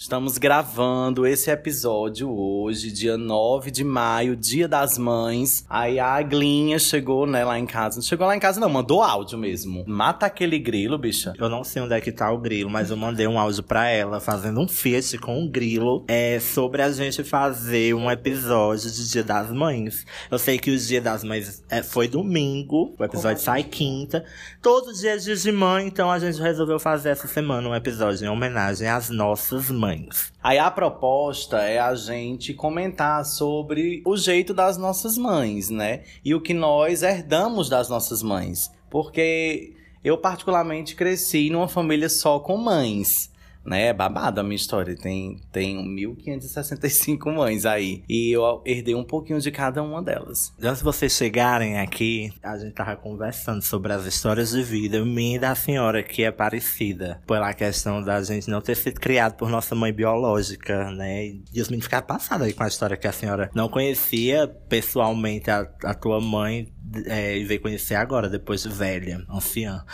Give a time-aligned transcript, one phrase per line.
[0.00, 5.62] Estamos gravando esse episódio hoje, dia 9 de maio, dia das mães.
[5.68, 7.96] Aí a Aglinha chegou, né, lá em casa.
[7.96, 9.84] Não chegou lá em casa, não, mandou áudio mesmo.
[9.86, 11.34] Mata aquele grilo, bicha.
[11.38, 13.90] Eu não sei onde é que tá o grilo, mas eu mandei um áudio pra
[13.90, 19.06] ela, fazendo um feat com um grilo, é, sobre a gente fazer um episódio de
[19.06, 20.06] Dia das Mães.
[20.30, 24.24] Eu sei que o Dia das Mães é, foi domingo, o episódio sai quinta.
[24.62, 28.30] Todos os dias de mãe, então a gente resolveu fazer essa semana um episódio em
[28.30, 30.32] homenagem às nossas mães mães.
[30.42, 36.02] Aí a proposta é a gente comentar sobre o jeito das nossas mães, né?
[36.24, 38.70] E o que nós herdamos das nossas mães.
[38.88, 43.29] Porque eu, particularmente, cresci numa família só com mães
[43.64, 43.86] né?
[43.86, 44.96] É babado a minha história.
[44.96, 48.02] Tem, tem 1.565 mães aí.
[48.08, 50.52] E eu herdei um pouquinho de cada uma delas.
[50.60, 55.36] Antes de vocês chegarem aqui, a gente tava conversando sobre as histórias de vida minha
[55.36, 57.20] e da senhora, que é parecida.
[57.26, 61.26] Pela questão da gente não ter sido criado por nossa mãe biológica, né?
[61.52, 65.50] E os meninos ficaram passados aí com a história que a senhora não conhecia pessoalmente
[65.50, 66.72] a, a tua mãe
[67.06, 69.84] é, e veio conhecer agora, depois de velha, anciã.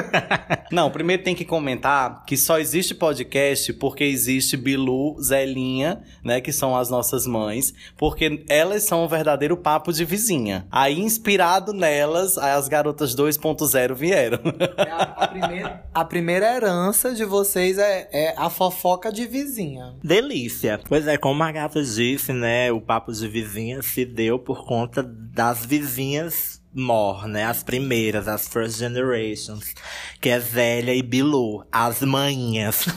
[0.70, 6.52] Não, primeiro tem que comentar que só existe podcast porque existe Bilu, Zelinha, né, que
[6.52, 10.66] são as nossas mães, porque elas são o verdadeiro papo de vizinha.
[10.70, 14.38] Aí, inspirado nelas, as garotas 2.0 vieram.
[14.78, 19.94] A, a, primeira, a primeira herança de vocês é, é a fofoca de vizinha.
[20.02, 20.80] Delícia.
[20.88, 25.02] Pois é, como a gata disse, né, o papo de vizinha se deu por conta
[25.02, 27.44] das vizinhas minhas more, né?
[27.44, 29.74] As primeiras, as first generations.
[30.20, 32.86] Que é Zélia e Bilu, as manhas.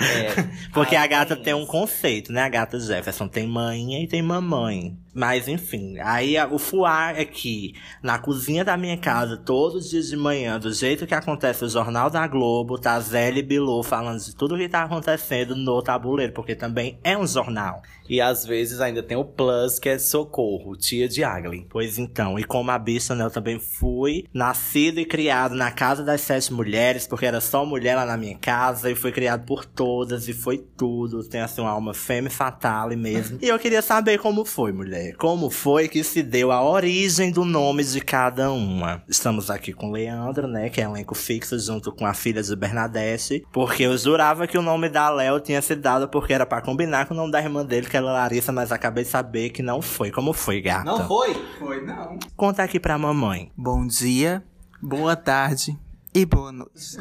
[0.00, 0.34] é,
[0.72, 2.42] Porque a gata tem um conceito, né?
[2.42, 4.96] A gata Jefferson tem manha e tem mamãe.
[5.14, 10.08] Mas enfim, aí o fuar é que na cozinha da minha casa, todos os dias
[10.08, 14.18] de manhã, do jeito que acontece o Jornal da Globo, tá Zélia e Bilu falando
[14.18, 17.80] de tudo que tá acontecendo no tabuleiro, porque também é um jornal.
[18.08, 21.66] E às vezes ainda tem o plus, que é socorro, tia de Agli.
[21.70, 26.02] Pois então, e como a bicha, né, eu também fui nascido e criado na casa
[26.02, 29.64] das sete mulheres, porque era só mulher lá na minha casa, e fui criado por
[29.64, 31.22] todas, e foi tudo.
[31.24, 33.38] Tem assim uma alma fêmea fatale mesmo.
[33.42, 37.44] e eu queria saber como foi, mulher como foi que se deu a origem do
[37.44, 39.02] nome de cada uma.
[39.08, 43.44] Estamos aqui com Leandro, né, que é elenco fixo junto com a filha de Bernadette,
[43.52, 47.06] porque eu jurava que o nome da Léo tinha sido dado porque era para combinar
[47.06, 49.82] com o nome da irmã dele, que era Larissa, mas acabei de saber que não
[49.82, 50.10] foi.
[50.10, 50.84] Como foi, gata?
[50.84, 51.34] Não foi?
[51.58, 52.18] Foi não.
[52.36, 53.50] Conta aqui pra mamãe.
[53.56, 54.42] Bom dia,
[54.82, 55.78] boa tarde,
[56.14, 56.96] e boa noite.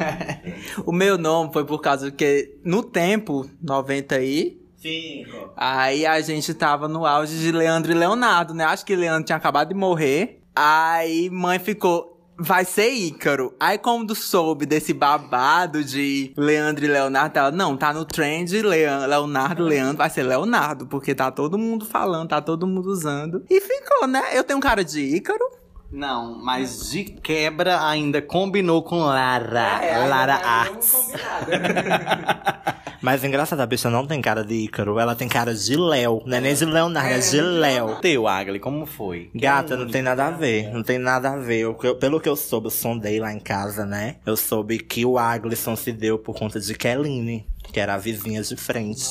[0.84, 5.50] o meu nome foi por causa que no tempo 90 aí Cinco.
[5.56, 8.64] Aí a gente tava no auge de Leandro e Leonardo, né?
[8.64, 10.42] Acho que Leandro tinha acabado de morrer.
[10.54, 13.54] Aí mãe ficou, vai ser Ícaro.
[13.58, 19.64] Aí quando soube desse babado de Leandro e Leonardo, ela, não, tá no trend Leonardo,
[19.64, 23.42] Leandro, vai ser Leonardo, porque tá todo mundo falando, tá todo mundo usando.
[23.48, 24.22] E ficou, né?
[24.34, 25.63] Eu tenho um cara de Ícaro.
[25.90, 29.84] Não, mas de quebra ainda combinou com Lara.
[29.84, 31.12] É, Lara Arts.
[33.04, 36.22] Mas engraçado, a bicha não tem cara de Ícaro, ela tem cara de Léo.
[36.24, 37.96] Não é nem de Leonardo, é de Léo.
[38.00, 39.28] Teu, Agli, como foi?
[39.34, 40.72] Gata, não tem nada a ver.
[40.72, 41.58] Não tem nada a ver.
[41.58, 44.16] Eu, pelo que eu soube, eu sondei lá em casa, né?
[44.24, 48.40] Eu soube que o Aglisson se deu por conta de Kelline, que era a vizinha
[48.40, 49.04] de frente.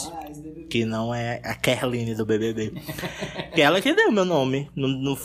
[0.70, 2.74] Que não é a Kerline do BBB.
[3.54, 4.70] que ela que deu meu nome.
[4.76, 5.18] Não, não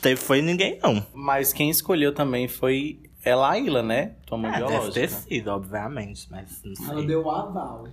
[0.00, 1.04] teve, foi ninguém, não.
[1.12, 4.12] Mas quem escolheu também foi é Laíla, né?
[4.26, 4.92] Tua mãe é, biológica.
[4.92, 6.88] Deve ter sido, obviamente, mas não sei.
[6.88, 7.88] Ela deu o aval.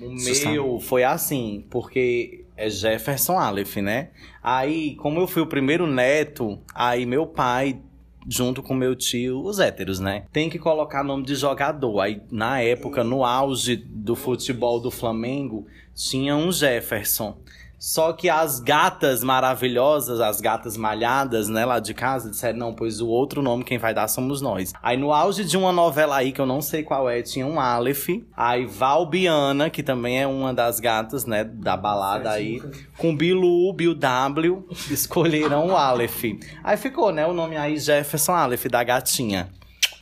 [0.00, 4.10] O meu foi assim, porque é Jefferson Aleph, né?
[4.42, 7.80] Aí, como eu fui o primeiro neto, aí meu pai
[8.28, 10.24] junto com meu tio, os héteros, né?
[10.32, 12.00] Tem que colocar nome de jogador.
[12.00, 17.38] Aí, na época, no auge do futebol do Flamengo, tinha um Jefferson.
[17.78, 23.00] Só que as gatas maravilhosas, as gatas malhadas, né, lá de casa, disseram: não, pois
[23.00, 24.72] o outro nome quem vai dar somos nós.
[24.82, 27.60] Aí no auge de uma novela aí, que eu não sei qual é, tinha um
[27.60, 28.08] Aleph.
[28.36, 32.62] Aí Valbiana, que também é uma das gatas, né, da balada aí,
[32.96, 36.24] com Bilu, Bill W, escolheram o Aleph.
[36.62, 39.50] Aí ficou, né, o nome aí Jefferson Aleph, da gatinha.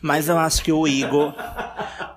[0.03, 1.33] Mas eu acho que o Igor.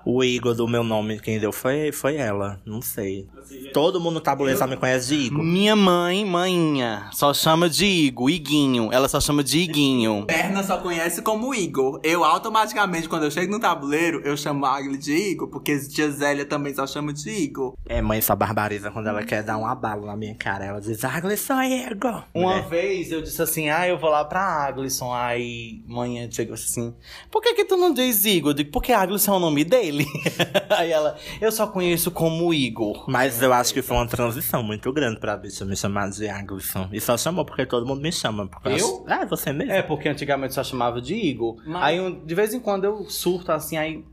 [0.04, 2.60] o Igor do meu nome, quem deu foi, foi ela.
[2.64, 3.28] Não sei.
[3.72, 5.42] Todo mundo no tabuleiro só me conhece de Igor.
[5.42, 8.92] Minha mãe, manhinha, só chama de Igor, Iguinho.
[8.92, 10.24] Ela só chama de Iguinho.
[10.26, 12.00] Perna só conhece como Igor.
[12.02, 16.10] Eu automaticamente, quando eu chego no tabuleiro, eu chamo a Agli de Igor, porque tia
[16.10, 17.74] Zélia também só chama de Igor.
[17.88, 20.64] É, mãe só barbariza quando ela quer dar um abalo na minha cara.
[20.64, 22.24] Ela diz, Agli, só Igor.
[22.34, 25.12] Uma vez eu disse assim, ah, eu vou lá pra Aglisson.
[25.12, 26.94] Aí, mãe chegou assim,
[27.30, 28.50] por que que tu não diz Igor?
[28.50, 30.06] Eu digo, porque Aglisson é o nome dele ele.
[30.70, 33.04] Aí ela, eu só conheço como Igor.
[33.08, 36.88] Mas eu acho que foi uma transição muito grande pra bicha me chamar de Aglisson.
[36.92, 38.48] E só chamou porque todo mundo me chama.
[38.64, 38.72] Eu?
[38.74, 39.72] acho- É, você mesmo.
[39.72, 41.56] É, porque antigamente só chamava de Igor.
[41.66, 44.04] Mas- Aí um- de vez em quando eu surto assim, aí.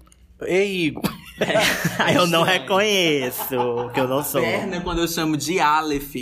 [0.42, 1.04] Ei, Igor.
[2.00, 4.42] Aí eu não reconheço que eu não sou.
[4.42, 6.16] Berna, quando eu chamo de Aleph,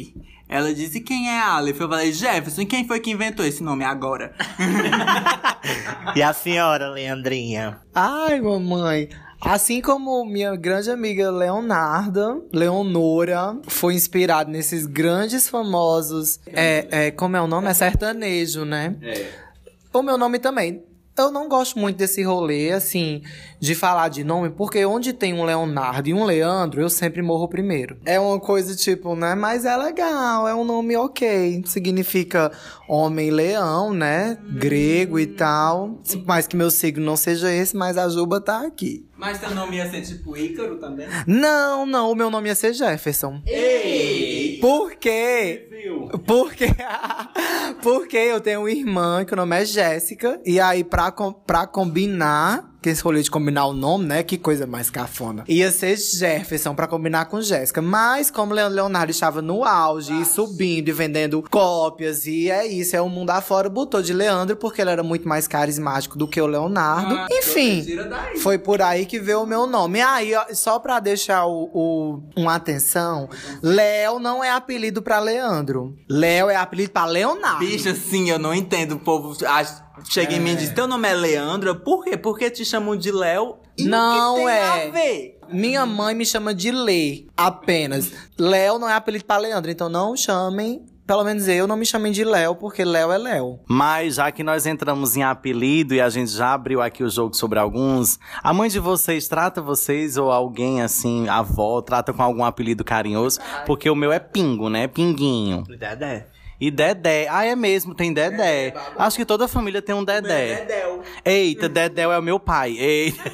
[0.52, 1.80] ela disse: quem é Aleph?
[1.80, 4.36] Eu falei, Jefferson, quem foi que inventou esse nome agora?
[6.16, 7.80] E a senhora, Leandrinha?
[7.94, 9.08] Ai, mamãe.
[9.40, 16.40] Assim como minha grande amiga Leonarda, Leonora, foi inspirada nesses grandes famosos.
[16.48, 17.68] É, é, como é o nome?
[17.68, 18.96] É sertanejo, né?
[19.94, 20.84] O meu nome também.
[21.18, 23.22] Eu não gosto muito desse rolê, assim,
[23.60, 27.48] de falar de nome, porque onde tem um Leonardo e um Leandro, eu sempre morro
[27.48, 27.98] primeiro.
[28.06, 29.36] É uma coisa tipo, né?
[29.36, 31.62] Mas é legal, é um nome ok.
[31.66, 32.52] Significa
[32.88, 34.38] homem-leão, né?
[34.58, 36.00] Grego e tal.
[36.26, 39.06] Mais que meu signo não seja esse, mas a Juba tá aqui.
[39.22, 41.08] Mas teu nome ia ser tipo Ícaro também?
[41.28, 43.40] Não, não, o meu nome ia ser Jefferson.
[43.46, 44.58] Ei!
[44.60, 45.70] Por quê?
[46.26, 46.66] Porque,
[47.84, 50.42] porque eu tenho uma irmã que o nome é Jéssica.
[50.44, 51.12] E aí, pra,
[51.46, 54.24] pra combinar, que esse rolê de combinar o nome, né?
[54.24, 55.44] Que coisa mais cafona.
[55.48, 57.82] Ia ser Jefferson pra combinar com Jéssica.
[57.82, 62.96] Mas como Leo- Leonardo estava no auge, e subindo e vendendo cópias, e é isso,
[62.96, 66.42] é o mundo afora, botou de Leandro, porque ele era muito mais carismático do que
[66.42, 67.14] o Leonardo.
[67.16, 67.84] Ah, Enfim.
[67.84, 68.38] tira daí.
[68.40, 70.00] Foi por aí que veio o meu nome.
[70.00, 73.30] E aí, ó, só pra deixar o, o- uma atenção,
[73.62, 75.96] Léo não é apelido pra Leandro.
[76.10, 77.60] Léo é apelido pra Leonardo.
[77.60, 78.94] Bicho, assim, eu não entendo.
[78.96, 81.76] O povo ach- chega em mim e diz: Teu nome é Leandro?
[81.76, 82.18] Por quê?
[82.18, 83.58] Porque te chamam de Léo?
[83.78, 84.88] E Não que tem é.
[84.88, 85.40] a ver?
[85.50, 88.12] Minha mãe me chama de Lê, apenas.
[88.38, 90.86] Léo não é apelido pra Leandro, então não chamem.
[91.06, 93.60] Pelo menos eu não me chamem de Léo, porque Léo é Léo.
[93.68, 97.36] Mas já que nós entramos em apelido e a gente já abriu aqui o jogo
[97.36, 102.24] sobre alguns, a mãe de vocês trata vocês ou alguém assim, a avó, trata com
[102.24, 103.42] algum apelido carinhoso?
[103.66, 104.88] Porque o meu é Pingo, né?
[104.88, 105.64] Pinguinho.
[105.64, 106.28] Dedé.
[106.62, 107.28] E Dedé.
[107.28, 108.76] Ah, é mesmo, tem Dedé.
[108.96, 110.58] Acho que toda família tem um Dedé.
[110.58, 111.02] Dedéu.
[111.26, 112.78] Eita, Dedéu é o meu pai.
[112.78, 113.32] Eita.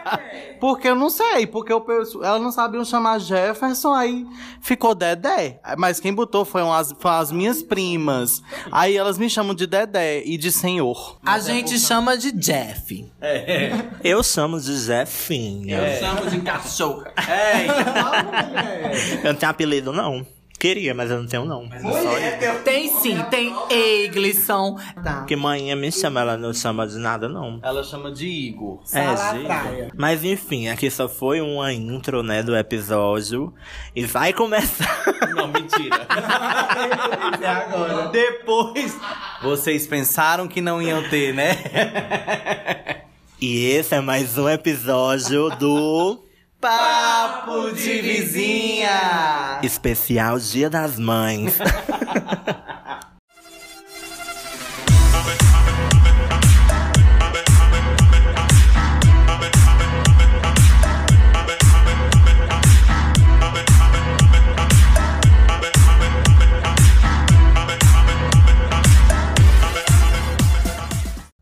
[0.58, 4.26] porque eu não sei, porque eu penso, ela não sabiam chamar Jefferson, aí
[4.62, 5.60] ficou Dedé.
[5.76, 8.42] Mas quem botou foi as, foram as minhas primas.
[8.72, 11.18] Aí elas me chamam de Dedé e de senhor.
[11.22, 13.06] A gente chama de Jeff.
[14.02, 15.76] Eu chamo de Zefinha.
[15.76, 17.04] Eu chamo de cachorro.
[19.22, 20.24] Eu não tenho apelido, não.
[20.60, 21.66] Queria, mas eu não tenho, não.
[22.62, 24.76] Tem sim, tem Eglisson.
[25.02, 25.20] Tá.
[25.20, 27.58] Porque manhã me chama, ela não chama de nada, não.
[27.62, 28.78] Ela chama de Igor.
[28.92, 29.16] É.
[29.16, 29.90] Giga.
[29.96, 33.54] Mas enfim, aqui só foi uma intro, né, do episódio.
[33.96, 35.02] E vai começar.
[35.34, 35.96] Não, mentira.
[38.12, 38.94] Depois,
[39.42, 41.56] vocês pensaram que não iam ter, né?
[43.40, 46.20] E esse é mais um episódio do
[46.60, 49.60] Papo de vizinha.
[49.62, 51.56] especial Dia das Mães.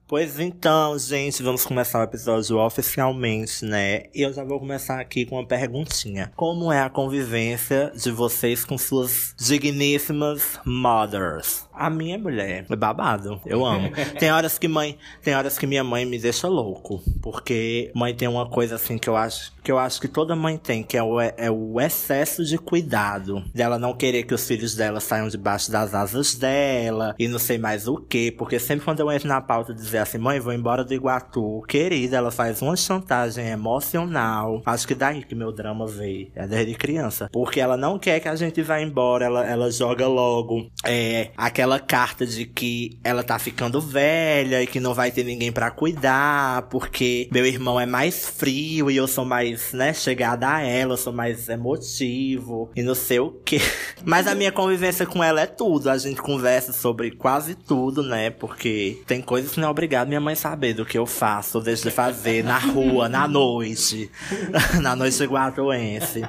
[0.09, 4.05] Pois então, gente, vamos começar o episódio oficialmente, né?
[4.15, 6.33] E eu já vou começar aqui com uma perguntinha.
[6.35, 11.68] Como é a convivência de vocês com suas digníssimas mothers?
[11.79, 13.91] A minha mulher é babado, eu amo.
[14.19, 18.27] tem horas que mãe, tem horas que minha mãe me deixa louco, porque mãe tem
[18.27, 21.03] uma coisa assim que eu acho que eu acho que toda mãe tem, que é
[21.03, 23.45] o, é o excesso de cuidado.
[23.55, 27.59] Dela não querer que os filhos dela saiam debaixo das asas dela e não sei
[27.59, 30.83] mais o que, porque sempre quando eu entro na pauta dizer assim, mãe, vou embora
[30.83, 34.63] do Iguatu, querida, ela faz uma chantagem emocional.
[34.65, 37.29] Acho que daí que meu drama veio, é desde criança.
[37.31, 41.68] Porque ela não quer que a gente vá embora, ela, ela joga logo é, aquela
[41.77, 46.63] carta de que ela tá ficando velha e que não vai ter ninguém pra cuidar,
[46.71, 50.97] porque meu irmão é mais frio e eu sou mais, né, chegada a ela, eu
[50.97, 53.61] sou mais emotivo e não sei o que.
[54.05, 58.31] Mas a minha convivência com ela é tudo, a gente conversa sobre quase tudo, né,
[58.31, 61.83] porque tem coisas que não é obrigado minha mãe saber do que eu faço deixo
[61.83, 64.11] de fazer na rua, na noite,
[64.81, 66.23] na noite guatuense.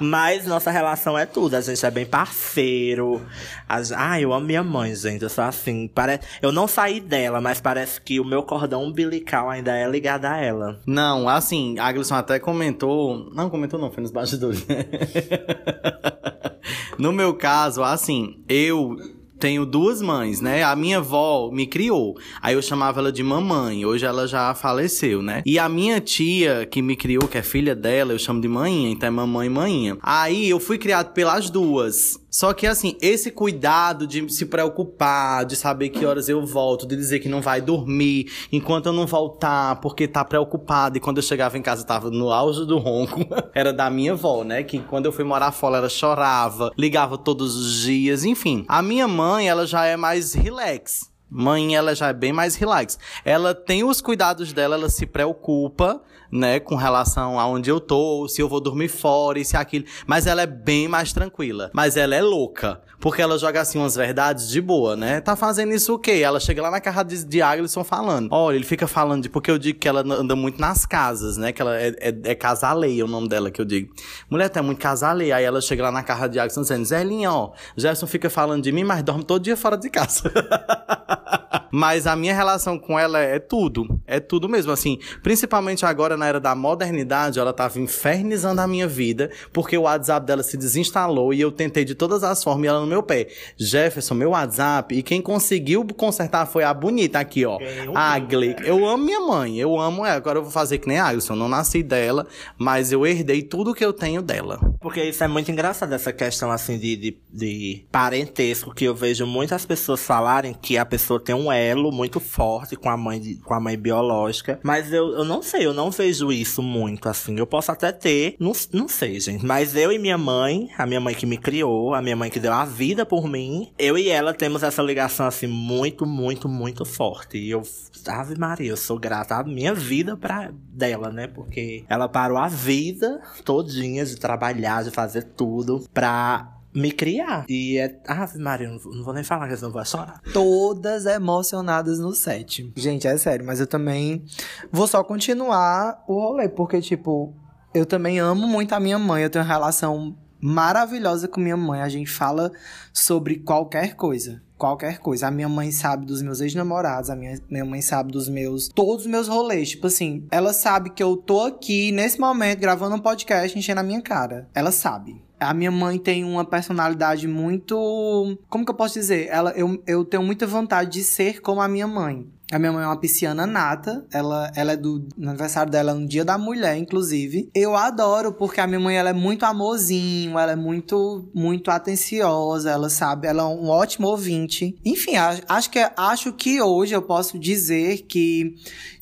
[0.00, 3.24] Mas nossa relação é tudo, a gente é bem parceiro.
[3.68, 3.92] As...
[3.92, 6.22] Ah, eu amo minha mãe, gente, eu sou assim, parece...
[6.40, 10.36] eu não saí dela, mas parece que o meu cordão umbilical ainda é ligado a
[10.36, 10.80] ela.
[10.86, 13.30] Não, assim, a Aglisson até comentou.
[13.34, 14.66] Não, comentou não, foi nos bastidores.
[16.98, 18.96] no meu caso, assim, eu
[19.38, 20.62] tenho duas mães, né?
[20.62, 22.16] A minha avó me criou.
[22.40, 23.84] Aí eu chamava ela de mamãe.
[23.84, 25.42] Hoje ela já faleceu, né?
[25.44, 28.90] E a minha tia que me criou, que é filha dela, eu chamo de mãinha,
[28.90, 29.98] então é mamãe e mãinha.
[30.02, 32.18] Aí eu fui criado pelas duas.
[32.36, 36.94] Só que assim, esse cuidado de se preocupar, de saber que horas eu volto, de
[36.94, 40.98] dizer que não vai dormir enquanto eu não voltar, porque tá preocupado.
[40.98, 43.20] E quando eu chegava em casa tava no auge do ronco,
[43.56, 44.62] era da minha avó, né?
[44.62, 48.66] Que quando eu fui morar fora ela chorava, ligava todos os dias, enfim.
[48.68, 51.10] A minha mãe, ela já é mais relax.
[51.30, 52.98] Mãe, ela já é bem mais relax.
[53.24, 56.02] Ela tem os cuidados dela, ela se preocupa,
[56.36, 59.84] né, com relação a onde eu tô, se eu vou dormir fora se aquilo.
[60.06, 61.70] Mas ela é bem mais tranquila.
[61.72, 62.80] Mas ela é louca.
[62.98, 65.20] Porque ela joga assim umas verdades de boa, né?
[65.20, 66.22] Tá fazendo isso o quê?
[66.22, 68.28] Ela chega lá na casa de, de Aglisson falando.
[68.32, 69.28] Olha, ele fica falando de.
[69.28, 71.52] Porque eu digo que ela anda muito nas casas, né?
[71.52, 73.92] Que ela é, é, é casaleia, o nome dela que eu digo.
[74.30, 75.36] Mulher, tá muito casaleia.
[75.36, 78.72] Aí ela chega lá na casa de Aglisson dizendo: Zelinha, ó, Jefferson fica falando de
[78.72, 80.32] mim, mas dorme todo dia fora de casa.
[81.76, 84.00] Mas a minha relação com ela é tudo.
[84.06, 84.72] É tudo mesmo.
[84.72, 89.82] Assim, principalmente agora na era da modernidade, ela tava infernizando a minha vida, porque o
[89.82, 93.02] WhatsApp dela se desinstalou e eu tentei de todas as formas e ela no meu
[93.02, 93.28] pé.
[93.58, 97.58] Jefferson, meu WhatsApp, e quem conseguiu consertar foi a bonita aqui, ó.
[97.94, 98.56] A Gle.
[98.64, 100.16] Eu amo minha mãe, eu amo ela.
[100.16, 101.12] Agora eu vou fazer que nem a.
[101.12, 104.58] Eu não nasci dela, mas eu herdei tudo que eu tenho dela.
[104.80, 109.26] Porque isso é muito engraçado, essa questão assim de, de, de parentesco, que eu vejo
[109.26, 113.54] muitas pessoas falarem que a pessoa tem um muito forte com a mãe, de, com
[113.54, 114.58] a mãe biológica.
[114.62, 117.38] Mas eu, eu não sei, eu não vejo isso muito assim.
[117.38, 119.44] Eu posso até ter, não, não sei, gente.
[119.44, 122.40] Mas eu e minha mãe, a minha mãe que me criou, a minha mãe que
[122.40, 126.84] deu a vida por mim, eu e ela temos essa ligação assim muito, muito, muito
[126.84, 127.38] forte.
[127.38, 127.62] E eu,
[128.06, 131.26] Ave Maria, eu sou grata a minha vida pra dela, né?
[131.26, 137.46] Porque ela parou a vida todinha de trabalhar, de fazer tudo pra me criar.
[137.48, 137.98] E é.
[138.06, 140.20] Ave Maria, não, vou nem falar que eles não vão chorar.
[140.32, 142.70] Todas emocionadas no set.
[142.76, 144.22] Gente, é sério, mas eu também
[144.70, 147.34] vou só continuar o rolê, porque, tipo,
[147.74, 149.22] eu também amo muito a minha mãe.
[149.22, 151.80] Eu tenho uma relação maravilhosa com minha mãe.
[151.80, 152.52] A gente fala
[152.92, 154.42] sobre qualquer coisa.
[154.58, 155.28] Qualquer coisa.
[155.28, 158.68] A minha mãe sabe dos meus ex-namorados, a minha, minha mãe sabe dos meus.
[158.68, 159.70] Todos os meus rolês.
[159.70, 163.82] Tipo assim, ela sabe que eu tô aqui nesse momento gravando um podcast enchendo a
[163.82, 164.48] minha cara.
[164.54, 165.25] Ela sabe.
[165.38, 168.38] A minha mãe tem uma personalidade muito.
[168.48, 169.28] Como que eu posso dizer?
[169.30, 172.26] Ela, eu, eu tenho muita vontade de ser como a minha mãe.
[172.52, 174.06] A minha mãe é uma pisciana nata.
[174.12, 177.50] Ela, ela é do no aniversário dela no dia da mulher, inclusive.
[177.52, 182.70] Eu adoro porque a minha mãe ela é muito amorzinho, ela é muito muito atenciosa,
[182.70, 184.76] ela sabe, ela é um ótimo ouvinte.
[184.84, 185.16] Enfim,
[185.48, 188.54] acho que acho que hoje eu posso dizer que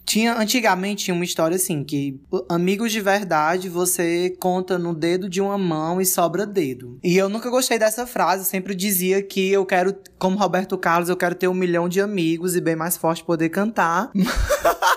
[0.04, 5.40] tinha, antigamente tinha uma história assim, que amigos de verdade você conta no dedo de
[5.40, 6.98] uma mão e sobra dedo.
[7.02, 11.08] E eu nunca gostei dessa frase, eu sempre dizia que eu quero, como Roberto Carlos,
[11.08, 14.10] eu quero ter um milhão de amigos e bem mais forte poder cantar.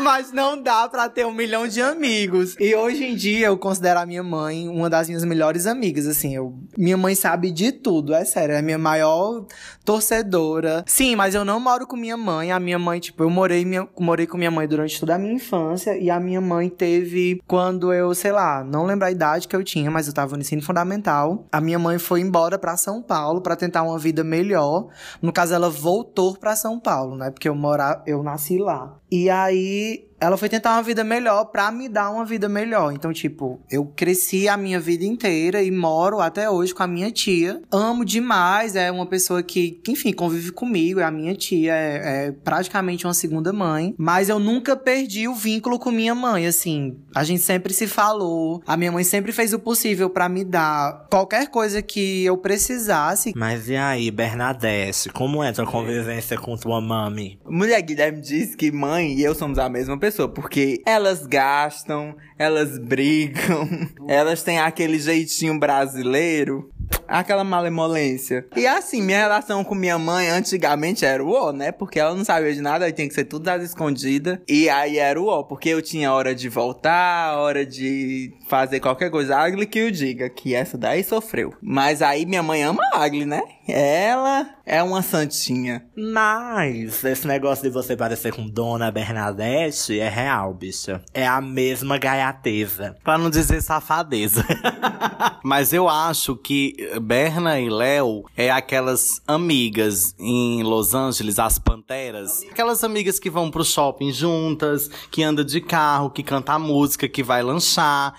[0.00, 2.54] Mas não dá para ter um milhão de amigos.
[2.60, 6.34] E hoje em dia eu considero a minha mãe uma das minhas melhores amigas, assim.
[6.34, 8.54] Eu, minha mãe sabe de tudo, é sério.
[8.54, 9.44] É a minha maior
[9.84, 10.84] torcedora.
[10.86, 12.52] Sim, mas eu não moro com minha mãe.
[12.52, 15.34] A minha mãe, tipo, eu morei, minha, morei com minha mãe durante toda a minha
[15.34, 15.96] infância.
[15.96, 19.64] E a minha mãe teve, quando eu, sei lá, não lembro a idade que eu
[19.64, 21.46] tinha, mas eu tava no ensino fundamental.
[21.50, 24.88] A minha mãe foi embora para São Paulo para tentar uma vida melhor.
[25.20, 27.30] No caso, ela voltou para São Paulo, né?
[27.30, 28.96] Porque eu morar, eu nasci lá.
[29.10, 32.92] E aí ela foi tentar uma vida melhor para me dar uma vida melhor.
[32.92, 37.10] Então, tipo, eu cresci a minha vida inteira e moro até hoje com a minha
[37.10, 37.62] tia.
[37.70, 42.26] Amo demais, é uma pessoa que, que enfim, convive comigo, é a minha tia, é,
[42.26, 43.94] é, praticamente uma segunda mãe.
[43.96, 46.96] Mas eu nunca perdi o vínculo com minha mãe, assim.
[47.14, 51.06] A gente sempre se falou, a minha mãe sempre fez o possível para me dar
[51.10, 53.32] qualquer coisa que eu precisasse.
[53.36, 57.38] Mas e aí, Bernadette, como é tua convivência com tua mami?
[57.48, 62.16] Mulher Guilherme disse que mãe e eu somos a mesma pessoa pessoa, porque elas gastam,
[62.38, 63.68] elas brigam,
[64.08, 66.70] elas têm aquele jeitinho brasileiro
[67.08, 68.46] aquela malemolência.
[68.54, 71.72] E assim, minha relação com minha mãe antigamente era o ó, né?
[71.72, 74.38] Porque ela não sabia de nada, aí tem que ser tudo das escondidas.
[74.46, 79.10] E aí era o ó, porque eu tinha hora de voltar, hora de fazer qualquer
[79.10, 79.36] coisa.
[79.36, 81.54] A Agli que eu diga, que essa daí sofreu.
[81.62, 83.42] Mas aí minha mãe ama a Agli, né?
[83.66, 85.84] Ela é uma santinha.
[85.96, 91.02] Mas esse negócio de você parecer com Dona Bernadette é real, bicha.
[91.12, 92.96] É a mesma gaiateza.
[93.04, 94.44] Pra não dizer safadeza.
[95.44, 102.42] Mas eu acho que Berna e Léo é aquelas amigas em Los Angeles, as Panteras.
[102.50, 107.22] Aquelas amigas que vão pro shopping juntas, que anda de carro, que canta música, que
[107.22, 108.14] vai lanchar.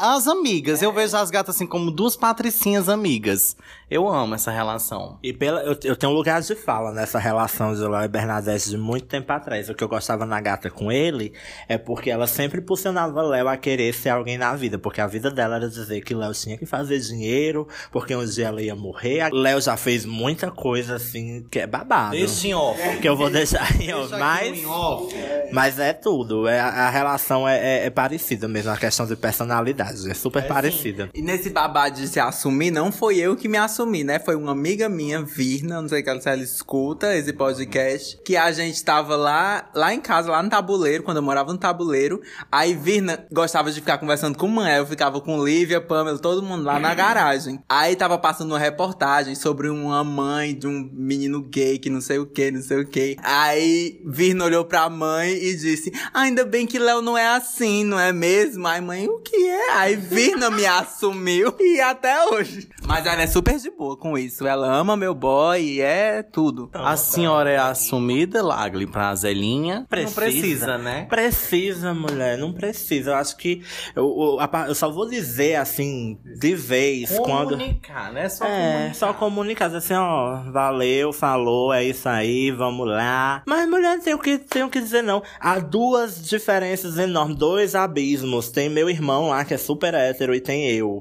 [0.00, 0.82] As amigas.
[0.82, 3.56] Eu vejo as gatas assim como duas patricinhas amigas.
[3.88, 5.16] Eu amo essa relação.
[5.22, 8.68] E pela, eu, eu tenho um lugar de fala nessa relação de Léo e Bernadette
[8.70, 9.68] de muito tempo atrás.
[9.70, 11.32] O que eu gostava na gata com ele
[11.68, 14.76] é porque ela sempre impulsionava Léo a querer ser alguém na vida.
[14.76, 18.48] Porque a vida dela era dizer que Léo tinha que fazer dinheiro, porque um dia
[18.48, 19.30] ela ia morrer.
[19.32, 22.10] Léo já fez muita coisa assim que é babado.
[22.10, 22.98] Deixa em off.
[23.00, 24.08] Que eu vou deixar em off.
[24.10, 25.14] Deixa Mas, aqui em off.
[25.52, 26.48] mas é tudo.
[26.48, 28.72] É, a relação é, é- é parecida mesmo.
[28.72, 30.10] A questão de personalidade.
[30.10, 31.08] É super parecida.
[31.14, 34.18] E nesse babado de se assumir, não foi eu que me assumi, né?
[34.18, 38.82] Foi uma amiga minha, Virna, não sei se ela escuta esse podcast, que a gente
[38.82, 42.22] tava lá, lá em casa, lá no tabuleiro, quando eu morava no tabuleiro.
[42.50, 46.64] Aí Virna gostava de ficar conversando com mãe, eu ficava com Lívia, Pamela, todo mundo
[46.64, 47.62] lá na garagem.
[47.68, 52.18] Aí tava passando uma reportagem sobre uma mãe de um menino gay que não sei
[52.18, 53.16] o que, não sei o que.
[53.22, 57.98] Aí Virna olhou pra mãe e disse: Ainda bem que Léo não é assim, não
[57.98, 58.66] é mesmo?
[58.66, 59.72] Aí mãe, o que é?
[59.72, 62.68] Aí Virna me assumiu e até hoje.
[62.86, 64.46] Mas ela é super de boa com isso.
[64.46, 66.70] Ela ama meu boy e é tudo.
[66.72, 69.86] A senhora é assumida, Lagli, pra Zelinha?
[69.90, 71.06] Não precisa, né?
[71.08, 73.10] Precisa, mulher, não precisa.
[73.10, 73.62] Eu acho que
[73.94, 77.50] eu, eu, eu só vou dizer assim, de vez, quando.
[77.56, 78.28] Comunicar, né?
[78.28, 78.94] Só É, comunicar.
[78.94, 83.42] só comunicar assim, ó, valeu, falou, é isso aí, vamos lá.
[83.46, 85.22] Mas mulher, tem o que, tem o que dizer não.
[85.40, 88.50] Há duas diferenças enormes, dois abismos.
[88.50, 91.00] Tem meu irmão lá, que é super hétero, e tem eu.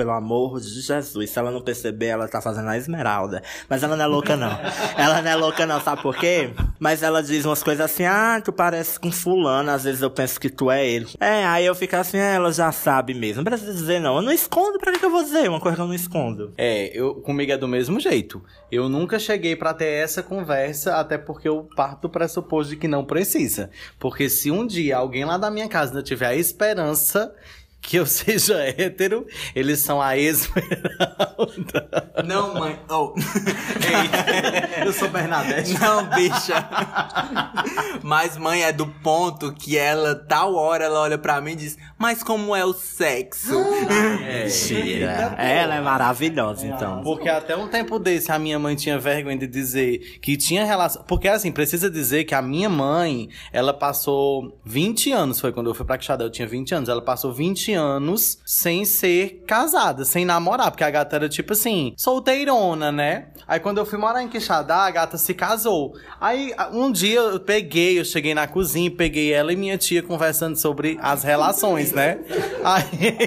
[0.00, 3.42] Pelo amor de Jesus, se ela não perceber, ela tá fazendo a esmeralda.
[3.68, 4.58] Mas ela não é louca, não.
[4.96, 6.54] ela não é louca, não, sabe por quê?
[6.78, 10.40] Mas ela diz umas coisas assim, ah, tu parece com fulano, às vezes eu penso
[10.40, 11.06] que tu é ele.
[11.20, 13.42] É, aí eu fico assim, ah, ela já sabe mesmo.
[13.42, 14.16] Não precisa dizer, não.
[14.16, 15.50] Eu não escondo, pra que eu vou dizer?
[15.50, 16.54] Uma coisa que eu não escondo.
[16.56, 18.42] É, eu, comigo é do mesmo jeito.
[18.72, 22.88] Eu nunca cheguei pra ter essa conversa, até porque eu parto do pressuposto de que
[22.88, 23.68] não precisa.
[23.98, 27.34] Porque se um dia alguém lá da minha casa ainda tiver a esperança
[27.80, 32.12] que eu seja hétero, eles são a esmeralda.
[32.24, 32.78] Não, mãe.
[32.88, 33.14] Oh.
[34.84, 35.78] eu sou Bernadette.
[35.80, 36.68] Não, bicha.
[38.02, 41.78] Mas mãe é do ponto que ela, tal hora, ela olha pra mim e diz:
[41.98, 43.54] Mas como é o sexo?
[44.22, 45.34] É, Mentira.
[45.38, 47.02] Ela é maravilhosa, então.
[47.02, 51.02] Porque até um tempo desse a minha mãe tinha vergonha de dizer que tinha relação.
[51.04, 55.74] Porque assim, precisa dizer que a minha mãe, ela passou 20 anos, foi quando eu
[55.74, 56.88] fui pra Quixadá, eu tinha 20 anos.
[56.88, 60.70] Ela passou 20 anos sem ser casada, sem namorar.
[60.70, 63.28] Porque a gata era tipo assim, solteirona, né?
[63.46, 65.94] Aí quando eu fui morar em Quixadá, a gata se casou.
[66.20, 70.56] Aí um dia eu peguei, eu cheguei na cozinha, peguei ela e minha tia conversando
[70.56, 72.18] sobre as relações, né?
[72.62, 73.18] Aí,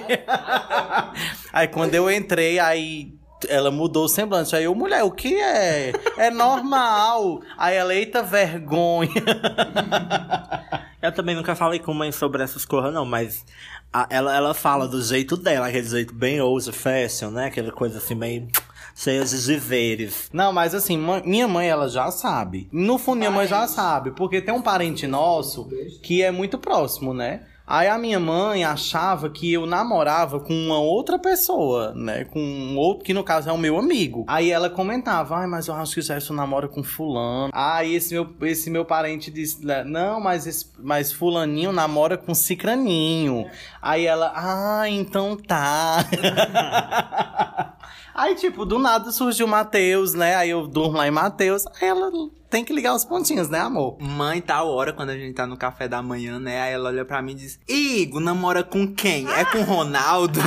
[1.51, 3.13] aí quando eu entrei, aí
[3.49, 4.55] ela mudou o semblante.
[4.55, 5.91] Aí eu, mulher, o que é?
[6.17, 7.41] É normal.
[7.57, 9.09] Aí ela, eita vergonha.
[11.01, 13.45] Eu também nunca falei com mãe sobre essas coisas, não, mas
[13.93, 17.45] a- ela, ela fala do jeito dela, aquele jeito bem old fashion, né?
[17.45, 18.47] Aquela coisa assim, meio
[18.95, 20.29] cheia de dizeres.
[20.33, 22.67] Não, mas assim, minha mãe, ela já sabe.
[22.71, 24.11] No fundo, minha mãe já sabe.
[24.11, 25.67] Porque tem um parente nosso
[26.01, 27.41] que é muito próximo, né?
[27.65, 32.25] Aí a minha mãe achava que eu namorava com uma outra pessoa, né?
[32.25, 34.25] Com um outro, que no caso é o meu amigo.
[34.27, 37.51] Aí ela comentava, ai, mas eu acho que o Gerson namora com fulano.
[37.53, 42.35] Aí esse meu, esse meu parente disse, né, não, mas, esse, mas fulaninho namora com
[42.35, 43.49] cicraninho.
[43.81, 46.05] Aí ela, ah, então tá.
[48.13, 50.35] Aí, tipo, do nada surgiu o Matheus, né?
[50.35, 51.65] Aí eu durmo lá em Matheus.
[51.81, 52.11] Aí ela
[52.53, 53.97] tem que ligar os pontinhos, né, amor?
[53.99, 56.61] Mãe, tal hora, quando a gente tá no café da manhã, né?
[56.61, 59.27] Aí ela olha pra mim e diz: Igor, namora com quem?
[59.33, 60.39] É com Ronaldo?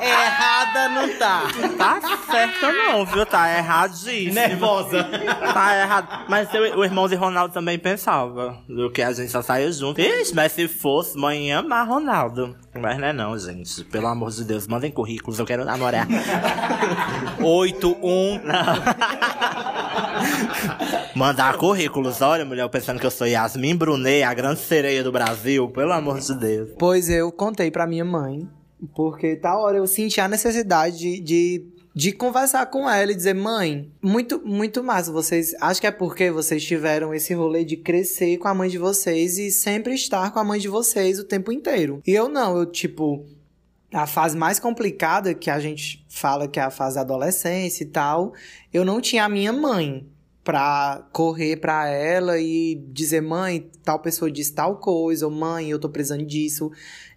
[0.00, 1.42] Errada não tá.
[1.76, 3.26] Tá certo não, viu?
[3.26, 4.34] Tá erradíssimo.
[4.34, 5.02] Nervosa.
[5.52, 6.24] Tá errado.
[6.28, 8.56] Mas eu- o irmão de Ronaldo também pensava.
[8.68, 10.00] Do que a gente só saia junto.
[10.00, 12.56] Ixi, mas se fosse, mãe ia amar Ronaldo.
[12.80, 13.82] Mas não é não, gente.
[13.86, 16.06] Pelo amor de Deus, mandem currículos, eu quero namorar.
[17.40, 18.40] 8, 1.
[21.14, 22.20] Mandar currículos.
[22.20, 25.68] Olha, mulher, pensando que eu sou Yasmin Brunet, a grande sereia do Brasil.
[25.68, 26.70] Pelo amor de Deus.
[26.78, 28.48] Pois eu contei pra minha mãe,
[28.94, 33.34] porque tal hora eu senti a necessidade de, de, de conversar com ela e dizer,
[33.34, 35.12] mãe, muito, muito massa.
[35.12, 35.54] Vocês.
[35.60, 39.38] Acho que é porque vocês tiveram esse rolê de crescer com a mãe de vocês
[39.38, 42.00] e sempre estar com a mãe de vocês o tempo inteiro.
[42.06, 43.24] E eu não, eu, tipo.
[43.94, 47.86] A fase mais complicada que a gente fala que é a fase da adolescência e
[47.86, 48.32] tal,
[48.72, 50.08] eu não tinha a minha mãe.
[50.44, 55.78] Pra correr pra ela e dizer, mãe, tal pessoa disse tal coisa, ou mãe, eu
[55.78, 56.70] tô precisando disso.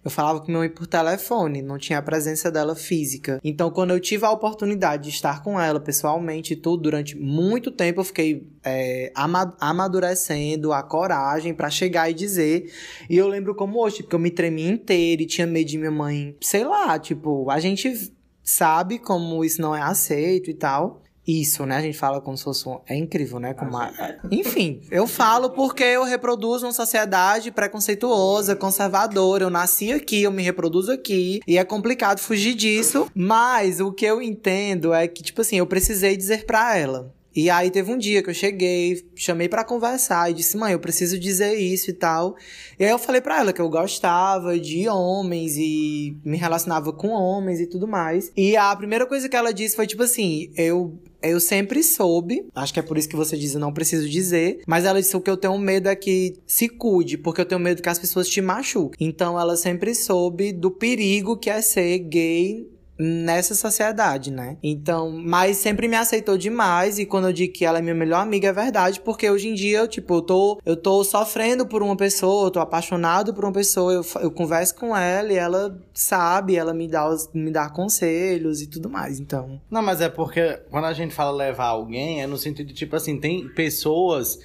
[0.04, 3.40] Eu falava com minha mãe por telefone, não tinha a presença dela física.
[3.42, 7.72] Então, quando eu tive a oportunidade de estar com ela pessoalmente e tudo, durante muito
[7.72, 12.72] tempo eu fiquei é, ama amadurecendo a coragem para chegar e dizer.
[13.10, 15.90] E eu lembro como hoje, porque eu me tremia inteira e tinha medo de minha
[15.90, 18.12] mãe, sei lá, tipo, a gente
[18.44, 21.76] sabe como isso não é aceito e tal isso, né?
[21.76, 22.78] A gente fala como se fosse um...
[22.86, 23.52] É incrível, né?
[23.52, 23.90] Como a...
[24.30, 29.44] Enfim, eu falo porque eu reproduzo uma sociedade preconceituosa, conservadora.
[29.44, 31.40] Eu nasci aqui, eu me reproduzo aqui.
[31.46, 33.10] E é complicado fugir disso.
[33.14, 37.12] Mas o que eu entendo é que, tipo assim, eu precisei dizer pra ela.
[37.36, 40.78] E aí teve um dia que eu cheguei, chamei para conversar e disse: "Mãe, eu
[40.78, 42.34] preciso dizer isso e tal".
[42.78, 47.08] E aí eu falei para ela que eu gostava de homens e me relacionava com
[47.08, 48.32] homens e tudo mais.
[48.34, 50.98] E a primeira coisa que ela disse foi tipo assim: "Eu
[51.30, 54.60] eu sempre soube, acho que é por isso que você diz, eu não preciso dizer,
[54.66, 57.60] mas ela disse o que eu tenho medo é que se cuide, porque eu tenho
[57.60, 59.06] medo que as pessoas te machuquem.
[59.06, 64.56] Então ela sempre soube do perigo que é ser gay nessa sociedade, né?
[64.62, 68.20] Então, mas sempre me aceitou demais e quando eu digo que ela é minha melhor
[68.20, 71.82] amiga é verdade, porque hoje em dia eu, tipo, eu tô, eu tô sofrendo por
[71.82, 75.78] uma pessoa, eu tô apaixonado por uma pessoa, eu, eu converso com ela e ela
[75.92, 79.60] sabe, ela me dá, me dá conselhos e tudo mais, então.
[79.70, 82.96] Não, mas é porque quando a gente fala levar alguém, é no sentido de, tipo
[82.96, 84.38] assim, tem pessoas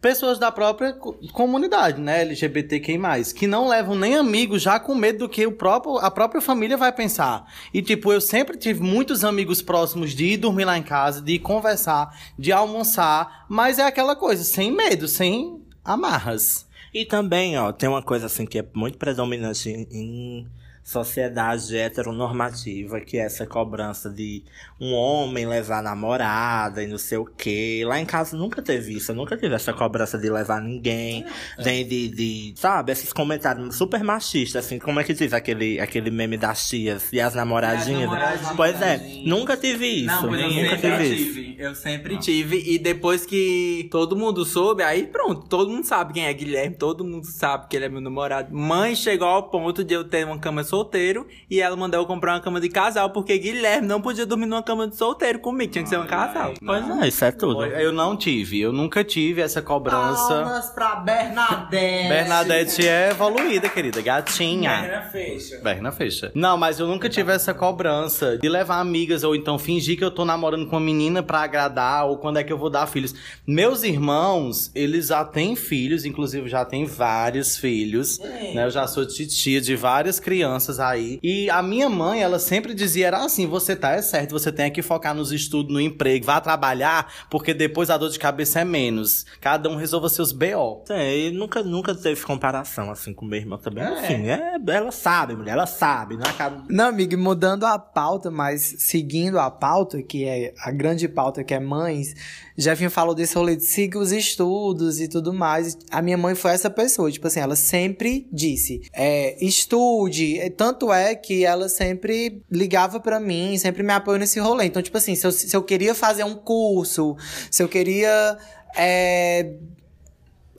[0.00, 0.92] pessoas da própria
[1.32, 2.98] comunidade, né, LGBTQI+,
[3.34, 6.76] que não levam nem amigos já com medo do que o próprio, a própria família
[6.76, 7.52] vai pensar.
[7.72, 11.38] E, tipo, eu sempre tive muitos amigos próximos de ir dormir lá em casa, de
[11.38, 16.66] conversar, de almoçar, mas é aquela coisa, sem medo, sem amarras.
[16.94, 20.46] E também, ó, tem uma coisa assim que é muito predominante em
[20.88, 24.42] sociedade heteronormativa, que é essa cobrança de
[24.80, 27.82] um homem levar namorada e não sei o quê.
[27.84, 31.26] Lá em casa nunca teve isso, eu nunca tive essa cobrança de levar ninguém,
[31.58, 31.62] é.
[31.62, 36.10] nem de, de, sabe, esses comentários super machistas, assim, como é que diz aquele, aquele
[36.10, 38.10] meme das tias e as namoradinhas?
[38.10, 41.34] namoradinhas pois é, nunca tive isso, não, nunca tive isso.
[41.34, 46.14] Tive, eu sempre tive, e depois que todo mundo soube, aí pronto, todo mundo sabe
[46.14, 48.56] quem é Guilherme, todo mundo sabe que ele é meu namorado.
[48.56, 52.34] Mãe chegou ao ponto de eu ter uma cama solteiro e ela mandou eu comprar
[52.34, 55.82] uma cama de casal, porque Guilherme não podia dormir numa cama de solteiro comigo, tinha
[55.82, 56.54] que ser um casal.
[56.64, 57.64] Pois é, isso é tudo.
[57.64, 60.28] Eu não tive, eu nunca tive essa cobrança.
[60.28, 62.08] Palmas pra Bernadette.
[62.08, 64.82] Bernadette é evoluída, querida, gatinha.
[64.82, 65.60] Berna fecha.
[65.62, 66.32] Berna fecha.
[66.34, 70.10] Não, mas eu nunca tive essa cobrança de levar amigas ou então fingir que eu
[70.10, 73.14] tô namorando com uma menina pra agradar ou quando é que eu vou dar filhos.
[73.46, 78.64] Meus irmãos, eles já têm filhos, inclusive já têm vários filhos, né?
[78.64, 81.18] Eu já sou titia de várias crianças crianças aí.
[81.22, 84.70] E a minha mãe, ela sempre dizia, era assim, você tá é certo, você tem
[84.70, 88.64] que focar nos estudos, no emprego, vá trabalhar, porque depois a dor de cabeça é
[88.64, 89.24] menos.
[89.40, 90.84] Cada um resolva seus BO.
[90.90, 93.84] É, e nunca, nunca teve comparação, assim, com meu irmão também.
[93.84, 93.88] É.
[93.88, 96.16] Assim, é, ela sabe, mulher, ela sabe.
[96.16, 96.64] Não, acaba...
[96.68, 101.54] não, amigo, mudando a pauta, mas seguindo a pauta, que é a grande pauta que
[101.54, 102.14] é mães,
[102.60, 105.78] Jefinho falou desse rolê de siga os estudos e tudo mais.
[105.92, 110.40] A minha mãe foi essa pessoa, tipo assim, ela sempre disse, é, estude.
[110.50, 114.66] Tanto é que ela sempre ligava para mim, sempre me apoiou nesse rolê.
[114.66, 117.16] Então, tipo assim, se eu, se eu queria fazer um curso,
[117.50, 118.36] se eu queria.
[118.76, 119.54] É,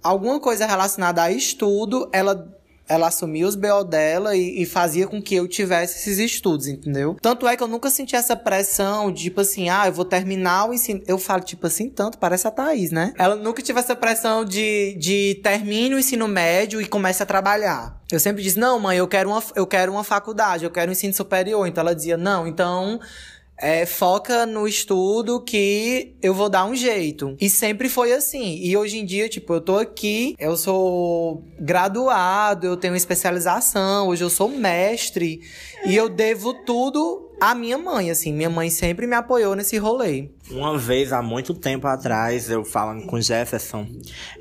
[0.04, 2.59] alguma coisa relacionada a estudo, ela
[2.90, 7.16] ela assumia os BO dela e, e, fazia com que eu tivesse esses estudos, entendeu?
[7.22, 10.68] Tanto é que eu nunca senti essa pressão de, tipo assim, ah, eu vou terminar
[10.68, 11.02] o ensino.
[11.08, 13.14] Eu falo, tipo assim, tanto, parece a Thaís, né?
[13.18, 18.00] Ela nunca tive essa pressão de, de termine o ensino médio e comece a trabalhar.
[18.12, 20.94] Eu sempre disse, não, mãe, eu quero uma, eu quero uma faculdade, eu quero um
[20.94, 21.68] ensino superior.
[21.68, 23.00] Então ela dizia, não, então
[23.62, 27.36] é, foca no estudo que eu vou dar um jeito.
[27.40, 28.58] E sempre foi assim.
[28.62, 34.24] E hoje em dia, tipo, eu tô aqui, eu sou graduado, eu tenho especialização, hoje
[34.24, 35.42] eu sou mestre.
[35.86, 38.34] E eu devo tudo à minha mãe, assim.
[38.34, 40.30] Minha mãe sempre me apoiou nesse rolê.
[40.50, 43.88] Uma vez, há muito tempo atrás, eu falando com Jefferson,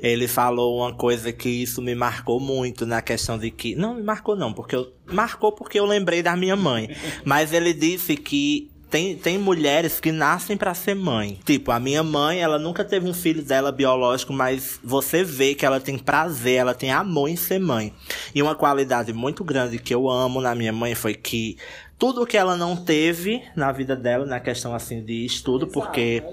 [0.01, 3.75] ele falou uma coisa que isso me marcou muito na questão de que.
[3.75, 4.93] Não, me marcou não, porque eu.
[5.11, 6.95] Marcou porque eu lembrei da minha mãe.
[7.25, 11.39] Mas ele disse que tem, tem mulheres que nascem para ser mãe.
[11.45, 15.65] Tipo, a minha mãe, ela nunca teve um filho dela biológico, mas você vê que
[15.65, 17.93] ela tem prazer, ela tem amor em ser mãe.
[18.33, 21.57] E uma qualidade muito grande que eu amo na minha mãe foi que
[21.99, 26.23] tudo que ela não teve na vida dela, na questão assim de estudo, porque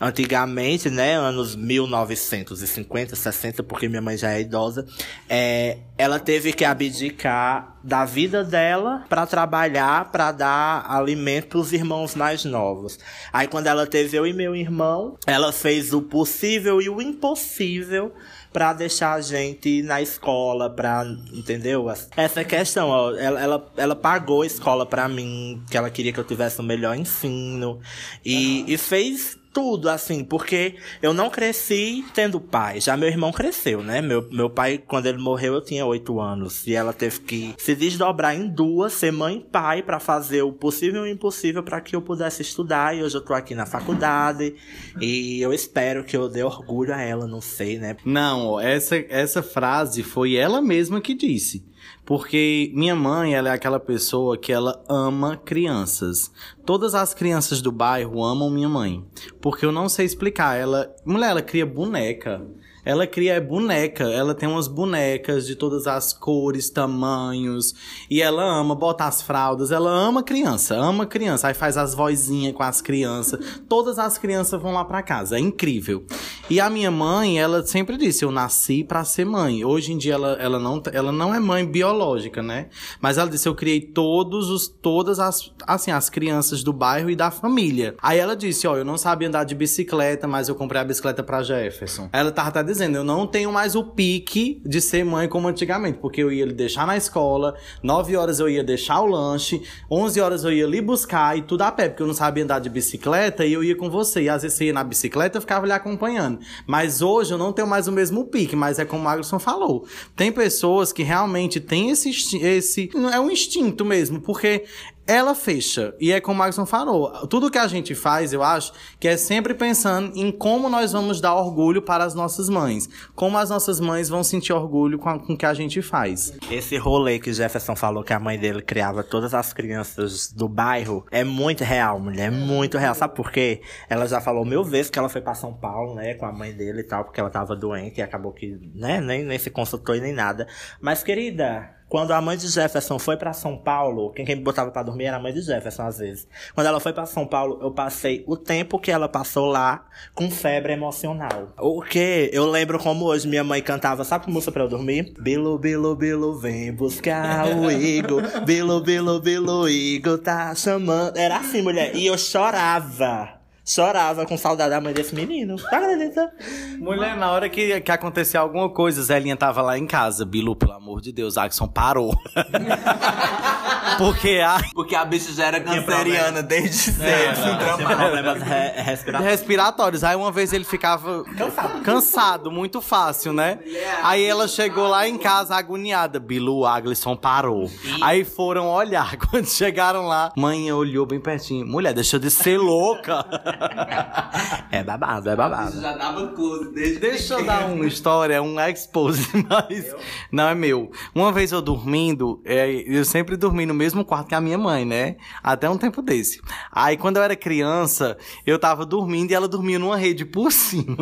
[0.00, 4.86] antigamente, né, anos 1950, 60, porque minha mãe já é idosa,
[5.28, 11.72] é, ela teve que abdicar da vida dela para trabalhar, para dar alimento para os
[11.74, 12.98] irmãos mais novos.
[13.30, 18.14] Aí quando ela teve eu e meu irmão, ela fez o possível e o impossível
[18.52, 21.86] para deixar a gente na escola, pra, entendeu?
[22.16, 26.18] Essa questão, ó, ela, ela, ela pagou a escola para mim, que ela queria que
[26.18, 27.80] eu tivesse o melhor ensino,
[28.24, 32.80] e, e fez tudo, assim, porque eu não cresci tendo pai.
[32.80, 34.00] Já meu irmão cresceu, né?
[34.00, 36.66] Meu, meu pai, quando ele morreu, eu tinha oito anos.
[36.66, 40.52] E ela teve que se desdobrar em duas, ser mãe e pai, para fazer o
[40.52, 42.96] possível e o impossível para que eu pudesse estudar.
[42.96, 44.54] E hoje eu tô aqui na faculdade.
[45.00, 47.96] E eu espero que eu dê orgulho a ela, não sei, né?
[48.04, 51.69] Não, essa, essa frase foi ela mesma que disse.
[52.04, 56.30] Porque minha mãe, ela é aquela pessoa que ela ama crianças.
[56.64, 59.04] Todas as crianças do bairro amam minha mãe.
[59.40, 60.56] Porque eu não sei explicar.
[60.56, 62.44] Ela, mulher, ela cria boneca.
[62.84, 67.74] Ela cria boneca, ela tem umas bonecas de todas as cores, tamanhos,
[68.08, 72.54] e ela ama botar as fraldas, ela ama criança, ama criança, aí faz as vozinhas
[72.54, 76.04] com as crianças, todas as crianças vão lá para casa, é incrível.
[76.48, 79.64] E a minha mãe, ela sempre disse, eu nasci para ser mãe.
[79.64, 82.66] Hoje em dia ela, ela, não, ela não é mãe biológica, né?
[83.00, 87.14] Mas ela disse, eu criei todos os, todas as, assim, as crianças do bairro e
[87.14, 87.94] da família.
[88.02, 91.22] Aí ela disse, ó, eu não sabia andar de bicicleta, mas eu comprei a bicicleta
[91.22, 92.08] para Jefferson.
[92.12, 96.22] Ela tava dizendo, eu não tenho mais o pique de ser mãe como antigamente, porque
[96.22, 100.44] eu ia lhe deixar na escola, 9 horas eu ia deixar o lanche, 11 horas
[100.44, 103.44] eu ia lhe buscar e tudo a pé, porque eu não sabia andar de bicicleta
[103.44, 104.22] e eu ia com você.
[104.22, 106.40] E às vezes você ia na bicicleta eu ficava lhe acompanhando.
[106.66, 109.86] Mas hoje eu não tenho mais o mesmo pique, mas é como o Agson falou.
[110.16, 112.90] Tem pessoas que realmente têm esse, esse.
[113.12, 114.64] É um instinto mesmo, porque
[115.10, 115.92] ela fecha.
[115.98, 119.16] E é como o Maxon falou, tudo que a gente faz, eu acho, que é
[119.16, 122.88] sempre pensando em como nós vamos dar orgulho para as nossas mães.
[123.16, 126.32] Como as nossas mães vão sentir orgulho com, o que a gente faz.
[126.48, 131.04] Esse rolê que Jefferson falou que a mãe dele criava todas as crianças do bairro
[131.10, 132.28] é muito real, mulher.
[132.28, 132.94] É muito real.
[132.94, 133.62] Sabe por quê?
[133.88, 136.52] Ela já falou mil vezes que ela foi para São Paulo, né, com a mãe
[136.52, 139.96] dele e tal, porque ela tava doente e acabou que, né, nem, nem se consultou
[139.96, 140.46] e nem nada.
[140.80, 144.70] Mas, querida, quando a mãe de Jefferson foi para São Paulo, quem, quem me botava
[144.70, 146.28] para dormir era a mãe de Jefferson às vezes.
[146.54, 150.30] Quando ela foi para São Paulo, eu passei o tempo que ela passou lá com
[150.30, 151.52] febre emocional.
[151.58, 155.12] O que eu lembro como hoje minha mãe cantava, sabe que música para eu dormir?
[155.20, 158.22] Bilo, bilo, bilo, vem buscar o Igor.
[158.44, 161.16] Bilo, bilo, bilo, Igor tá chamando.
[161.16, 161.96] Era assim, mulher.
[161.96, 163.39] E eu chorava
[163.70, 165.56] chorava com saudade da mãe desse menino.
[165.56, 166.32] Tá acredita?
[166.78, 170.24] Mulher, na hora que, que acontecia alguma coisa, Zelinha tava lá em casa.
[170.24, 172.14] Bilu, pelo amor de Deus, Axon parou.
[173.98, 174.60] Porque a.
[174.74, 177.86] Porque a bicha já era canceriana desde É, cedo.
[177.86, 179.30] problemas re- respiratórios.
[179.30, 180.04] respiratórios.
[180.04, 181.82] Aí uma vez ele ficava cansado.
[181.82, 183.58] cansado, muito fácil, né?
[184.02, 186.18] Aí ela chegou lá em casa agoniada.
[186.18, 187.70] Bilu Aglisson parou.
[188.02, 189.16] Aí foram olhar.
[189.30, 191.66] Quando chegaram lá, mãe olhou bem pertinho.
[191.66, 193.24] Mulher, deixa de ser louca.
[194.72, 195.80] É babado, é babado.
[195.80, 199.94] Já dava close desde Deixa eu dar uma história, um expose, mas
[200.30, 200.90] não é meu.
[201.14, 204.84] Uma vez eu dormindo, é, eu sempre dormi no mesmo quarto que a minha mãe,
[204.84, 205.16] né?
[205.42, 206.40] Até um tempo desse.
[206.70, 210.96] Aí quando eu era criança, eu tava dormindo e ela dormia numa rede por cima.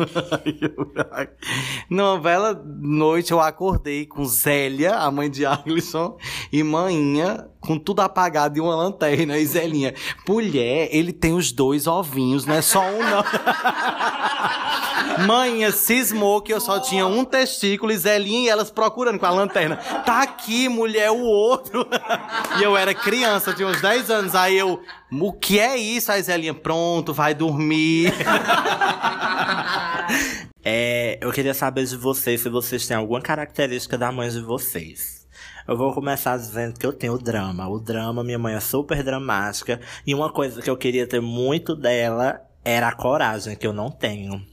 [0.61, 0.91] Eu-
[1.89, 6.17] Numa bela noite eu acordei com Zélia, a mãe de Aglisson,
[6.51, 9.37] e manhinha com tudo apagado e uma lanterna.
[9.37, 9.93] E Zélinha,
[10.27, 13.23] mulher, ele tem os dois ovinhos, não é só um não.
[15.25, 19.31] Manhã cismou que eu só tinha um testículo e Zelinha e elas procurando com a
[19.31, 19.75] lanterna.
[19.75, 21.87] Tá aqui, mulher, o outro.
[22.59, 24.35] E eu era criança, tinha uns 10 anos.
[24.35, 26.11] Aí eu, o que é isso?
[26.11, 28.13] Aí Zelinha, pronto, vai dormir.
[30.61, 35.18] É, eu queria saber de vocês se vocês têm alguma característica da mãe de vocês.
[35.69, 37.69] Eu vou começar dizendo que eu tenho drama.
[37.69, 39.79] O drama, minha mãe é super dramática.
[40.03, 43.91] E uma coisa que eu queria ter muito dela era a coragem, que eu não
[43.91, 44.43] tenho.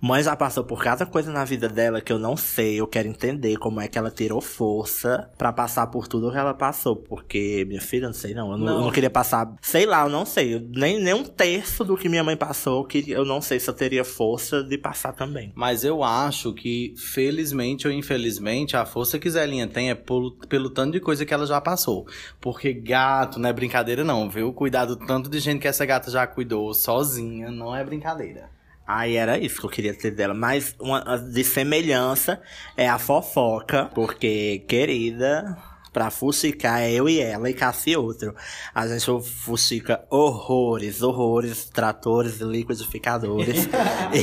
[0.00, 2.80] Mãe já passou por cada coisa na vida dela que eu não sei.
[2.80, 6.54] Eu quero entender como é que ela tirou força pra passar por tudo que ela
[6.54, 6.94] passou.
[6.96, 8.52] Porque, minha filha, não sei não.
[8.52, 9.52] Eu não, eu não queria passar.
[9.60, 10.54] Sei lá, eu não sei.
[10.54, 13.68] Eu- Nem, nem um terço do que minha mãe passou, que eu não sei se
[13.68, 15.52] eu teria força de passar também.
[15.56, 20.70] Mas eu acho que, felizmente ou infelizmente, a força que Zelinha tem é pelo, pelo
[20.70, 22.06] tanto de coisa que ela já passou.
[22.40, 24.52] Porque gato não é brincadeira, não, viu?
[24.52, 28.56] Cuidado tanto de gente que essa gata já cuidou sozinha, não é brincadeira.
[28.88, 30.32] Aí era isso que eu queria ter dela.
[30.32, 32.40] Mas uma de semelhança
[32.74, 33.90] é a fofoca.
[33.94, 35.58] Porque, querida,
[35.92, 38.34] Pra fuxicar é eu e ela e Cassi outro.
[38.74, 43.68] A gente fuxica horrores, horrores, tratores e liquidificadores.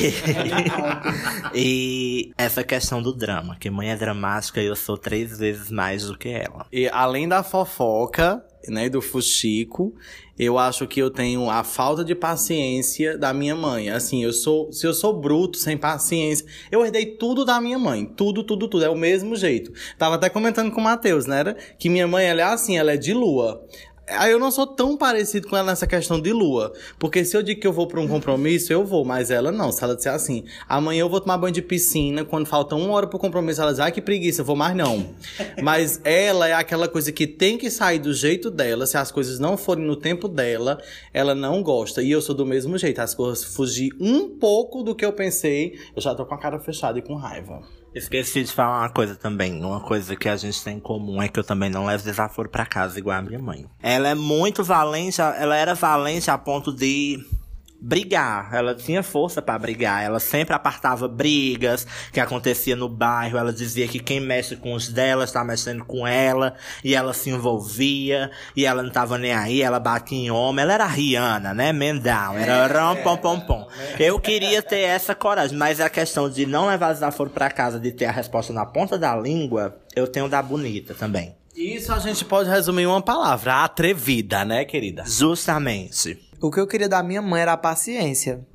[1.54, 5.72] e, e essa questão do drama, que mãe é dramática e eu sou três vezes
[5.72, 6.66] mais do que ela.
[6.72, 9.94] E além da fofoca, né, do fuxico,
[10.38, 13.90] eu acho que eu tenho a falta de paciência da minha mãe.
[13.90, 18.06] Assim, eu sou, se eu sou bruto, sem paciência, eu herdei tudo da minha mãe,
[18.06, 19.72] tudo, tudo, tudo, é o mesmo jeito.
[19.98, 22.98] Tava até comentando com o Matheus, né, que minha mãe ela é assim, ela é
[22.98, 23.66] de lua.
[24.08, 26.74] Aí eu não sou tão parecido com ela nessa questão de lua.
[27.00, 29.04] Porque se eu digo que eu vou para um compromisso, eu vou.
[29.04, 29.72] Mas ela não.
[29.72, 33.08] Se ela disser assim, amanhã eu vou tomar banho de piscina, quando falta uma hora
[33.08, 35.10] pro compromisso, ela diz, ai que preguiça, eu vou mais não.
[35.62, 38.86] mas ela é aquela coisa que tem que sair do jeito dela.
[38.86, 40.80] Se as coisas não forem no tempo dela,
[41.12, 42.04] ela não gosta.
[42.04, 43.00] E eu sou do mesmo jeito.
[43.00, 46.60] As coisas fugir um pouco do que eu pensei, eu já tô com a cara
[46.60, 47.64] fechada e com raiva.
[47.96, 49.64] Esqueci de falar uma coisa também.
[49.64, 52.50] Uma coisa que a gente tem em comum é que eu também não levo desaforo
[52.50, 53.66] pra casa igual a minha mãe.
[53.82, 57.26] Ela é muito valente, ela era valente a ponto de
[57.86, 58.50] brigar.
[58.52, 60.04] Ela tinha força para brigar.
[60.04, 63.38] Ela sempre apartava brigas que acontecia no bairro.
[63.38, 66.56] Ela dizia que quem mexe com os dela está mexendo com ela.
[66.84, 68.32] E ela se envolvia.
[68.56, 69.62] E ela não tava nem aí.
[69.62, 70.64] Ela batia em homem.
[70.64, 71.72] Ela era Rihanna, né?
[71.72, 72.36] Mendal.
[72.36, 73.68] Era rom, pom, pom, pom.
[74.00, 75.56] Eu queria ter essa coragem.
[75.56, 78.98] Mas a questão de não levar desaforo para casa, de ter a resposta na ponta
[78.98, 81.36] da língua, eu tenho da bonita também.
[81.56, 85.06] Isso a gente pode resumir em uma palavra, atrevida, né, querida?
[85.08, 86.20] Justamente.
[86.42, 88.46] O que eu queria da minha mãe era a paciência.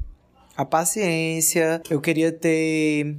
[0.56, 3.16] A paciência, eu queria ter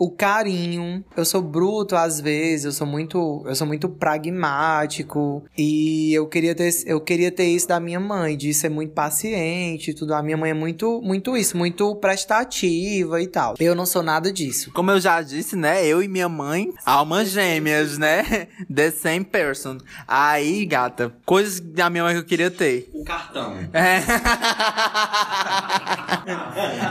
[0.00, 1.04] o carinho.
[1.14, 6.54] Eu sou bruto às vezes, eu sou muito, eu sou muito pragmático e eu queria
[6.54, 10.14] ter, eu queria ter isso da minha mãe, de ser muito paciente, tudo.
[10.14, 13.56] A minha mãe é muito, muito isso, muito prestativa e tal.
[13.60, 14.72] Eu não sou nada disso.
[14.72, 15.86] Como eu já disse, né?
[15.86, 18.48] Eu e minha mãe, almas gêmeas, né?
[18.74, 19.76] The same person.
[20.08, 22.88] Aí, gata, coisas da minha mãe que eu queria ter.
[22.94, 23.54] O cartão.
[23.74, 24.00] É.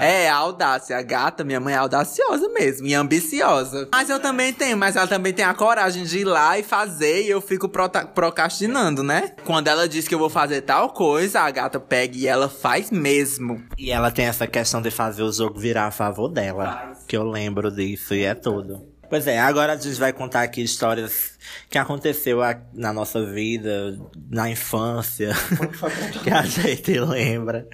[0.26, 0.96] é, a audácia.
[0.96, 2.86] A gata, minha mãe é audaciosa mesmo.
[2.86, 3.88] E ambiciosa.
[3.92, 7.24] Mas eu também tenho, mas ela também tem a coragem de ir lá e fazer
[7.24, 9.34] e eu fico procrastinando, né?
[9.46, 12.92] Quando ela diz que eu vou fazer tal coisa, a gata pega e ela faz
[12.92, 13.64] mesmo.
[13.78, 16.94] E ela tem essa questão de fazer o jogo virar a favor dela.
[17.08, 18.89] Que eu lembro disso e é tudo.
[19.10, 21.32] Pois é, agora a gente vai contar aqui histórias
[21.70, 25.32] que aconteceu a- na nossa vida, na infância,
[26.24, 27.68] que a gente lembra,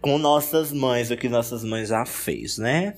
[0.00, 2.94] com nossas mães, o que nossas mães já fez, né?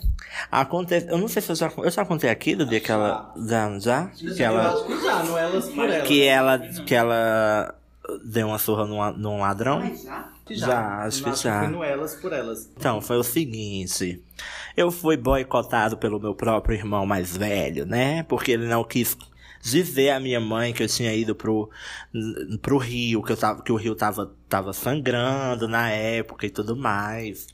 [0.50, 0.94] Aconte...
[1.08, 3.34] Eu não sei se eu já, eu já contei aqui do dia que ela.
[3.48, 3.78] Já?
[3.80, 4.06] já?
[4.36, 4.74] Que ela.
[4.86, 4.92] que
[5.36, 5.68] Elas.
[6.06, 7.74] Que ela, que ela
[8.24, 9.82] deu uma surra num, num ladrão?
[9.96, 10.28] Já,
[11.06, 11.68] acho que já.
[11.68, 12.70] No Elas por Elas.
[12.76, 14.22] Então, foi o seguinte.
[14.76, 18.22] Eu fui boicotado pelo meu próprio irmão mais velho, né?
[18.24, 19.16] Porque ele não quis
[19.62, 21.70] dizer à minha mãe que eu tinha ido pro,
[22.62, 26.74] pro rio, que, eu tava, que o rio tava, tava sangrando na época e tudo
[26.76, 27.46] mais.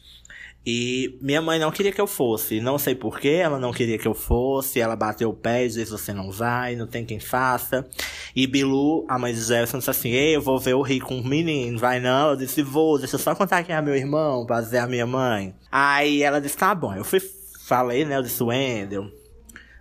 [0.66, 2.60] E minha mãe não queria que eu fosse.
[2.60, 4.80] Não sei porquê, ela não queria que eu fosse.
[4.80, 7.86] Ela bateu o pé e disse: Você não vai, não tem quem faça.
[8.34, 11.20] E Bilu, a mãe de Jefferson, disse assim: Ei, eu vou ver o rio com
[11.20, 11.78] o menino.
[11.78, 12.30] Vai não?
[12.30, 15.06] Eu disse: Vou, deixa eu só contar quem é meu irmão, pra dizer a minha
[15.06, 15.54] mãe.
[15.70, 16.92] Aí ela disse: Tá bom.
[16.92, 17.20] Eu fui,
[17.64, 18.16] falei, né?
[18.16, 19.08] Eu disse: Wendel,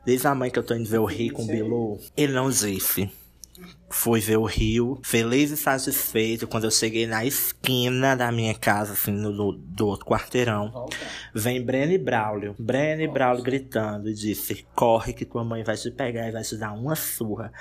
[0.06, 1.98] diz a mãe que eu tô indo ver o rio com o Bilu.
[2.15, 3.10] Ele não disse.
[3.88, 6.48] Fui ver o rio, feliz e satisfeito.
[6.48, 10.88] Quando eu cheguei na esquina da minha casa, assim, no, do, do outro quarteirão,
[11.34, 12.56] vem Breno e Braulio.
[12.58, 16.41] Breno e Braulio gritando e disse: Corre que tua mãe vai te pegar e vai
[16.41, 17.54] te dar uma surra.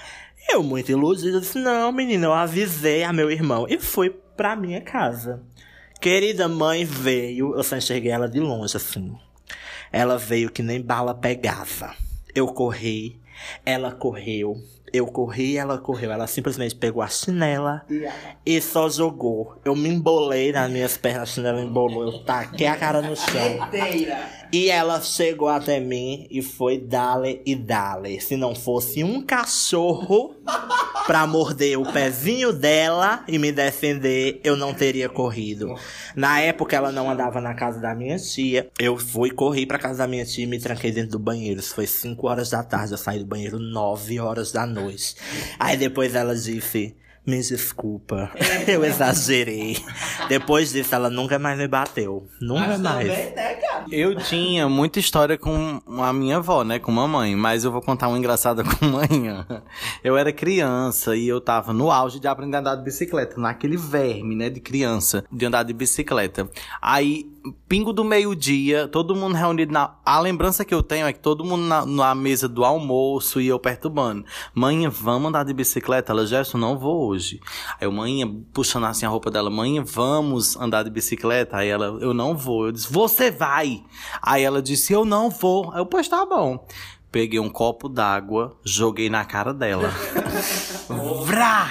[0.48, 4.80] Eu, muito iludido, disse: Não, menina, eu avisei a meu irmão e fui pra minha
[4.80, 5.42] casa.
[6.00, 9.16] Querida mãe veio, eu só enxerguei ela de longe, assim.
[9.90, 11.94] Ela veio que nem bala pegava.
[12.34, 13.20] Eu corri,
[13.64, 14.56] ela correu.
[14.94, 16.12] Eu corri, ela correu.
[16.12, 17.84] Ela simplesmente pegou a chinela
[18.46, 19.58] e só jogou.
[19.64, 22.04] Eu me embolei nas minhas pernas, a chinela embolou.
[22.04, 23.68] Eu taquei a cara no chão.
[24.54, 28.20] E ela chegou até mim e foi dale e dale.
[28.20, 30.36] Se não fosse um cachorro
[31.08, 35.74] pra morder o pezinho dela e me defender, eu não teria corrido.
[36.14, 38.70] Na época ela não andava na casa da minha tia.
[38.78, 41.58] Eu fui corri pra casa da minha tia e me tranquei dentro do banheiro.
[41.58, 42.92] Isso foi 5 horas da tarde.
[42.92, 45.16] Eu saí do banheiro 9 horas da noite.
[45.58, 46.94] Aí depois ela disse.
[47.26, 48.30] Me desculpa,
[48.68, 49.78] eu exagerei.
[50.28, 52.26] Depois disso, ela nunca mais me bateu.
[52.38, 53.10] Nunca mais.
[53.90, 56.78] Eu tinha muita história com a minha avó, né?
[56.78, 59.46] Com mamãe, mas eu vou contar uma engraçada com manhã.
[60.02, 63.78] Eu era criança e eu tava no auge de aprender a andar de bicicleta, naquele
[63.78, 64.50] verme, né?
[64.50, 66.46] De criança, de andar de bicicleta.
[66.80, 67.26] Aí,
[67.66, 69.94] pingo do meio-dia, todo mundo reunido na.
[70.04, 73.48] A lembrança que eu tenho é que todo mundo na, na mesa do almoço e
[73.48, 74.26] eu perturbando.
[74.54, 76.12] Mãe, vamos andar de bicicleta?
[76.12, 77.40] Ela, Gerson, não vou hoje.
[77.80, 81.56] Aí eu, mãe, puxando assim a roupa dela, mãe, vamos andar de bicicleta?
[81.56, 82.66] Aí ela, eu não vou.
[82.66, 83.82] Eu disse, você vai!
[84.20, 85.72] Aí ela disse, eu não vou.
[85.72, 86.66] Aí eu, pois tá bom.
[87.10, 89.88] Peguei um copo d'água, joguei na cara dela.
[91.24, 91.70] Vrá!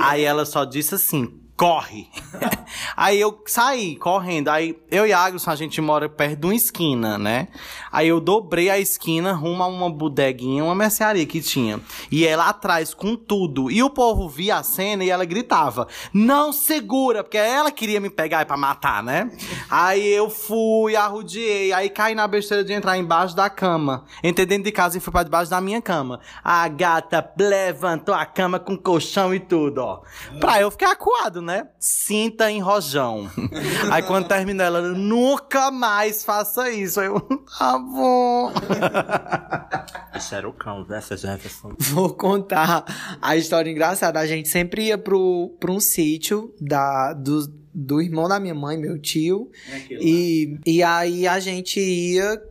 [0.00, 2.08] Aí ela só disse assim: corre.
[2.96, 4.48] aí eu saí correndo.
[4.48, 7.48] Aí eu e Agson, a gente mora perto de uma esquina, né?
[7.92, 11.78] Aí eu dobrei a esquina rumo a uma bodeguinha, uma mercearia que tinha.
[12.10, 13.70] E ela atrás com tudo.
[13.70, 17.22] E o povo via a cena e ela gritava: Não segura!
[17.22, 19.30] Porque ela queria me pegar pra matar, né?
[19.68, 21.74] Aí eu fui, arrudiei.
[21.74, 24.06] Aí caí na besteira de entrar embaixo da cama.
[24.24, 26.20] Entrei dentro de casa e fui pra debaixo da minha cama.
[26.42, 30.00] A gata levantou a cama com colchão e tudo, ó.
[30.40, 31.49] Pra eu ficar acuado, né?
[31.78, 33.30] Cinta em rojão.
[33.90, 37.00] Aí quando terminou, ela nunca mais faça isso.
[37.00, 38.52] Aí eu, tá bom.
[40.16, 41.74] Isso era o cão, né, essa Jefferson?
[41.78, 42.84] Vou contar
[43.22, 44.20] a história engraçada.
[44.20, 48.76] A gente sempre ia pro, pra um sítio da, do, do irmão da minha mãe,
[48.76, 49.50] meu tio.
[49.90, 52.42] E, e aí a gente ia.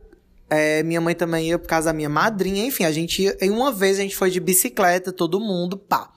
[0.48, 2.64] é, minha mãe também ia por causa da minha madrinha.
[2.66, 3.36] Enfim, a gente ia.
[3.40, 6.10] E uma vez a gente foi de bicicleta, todo mundo, pá.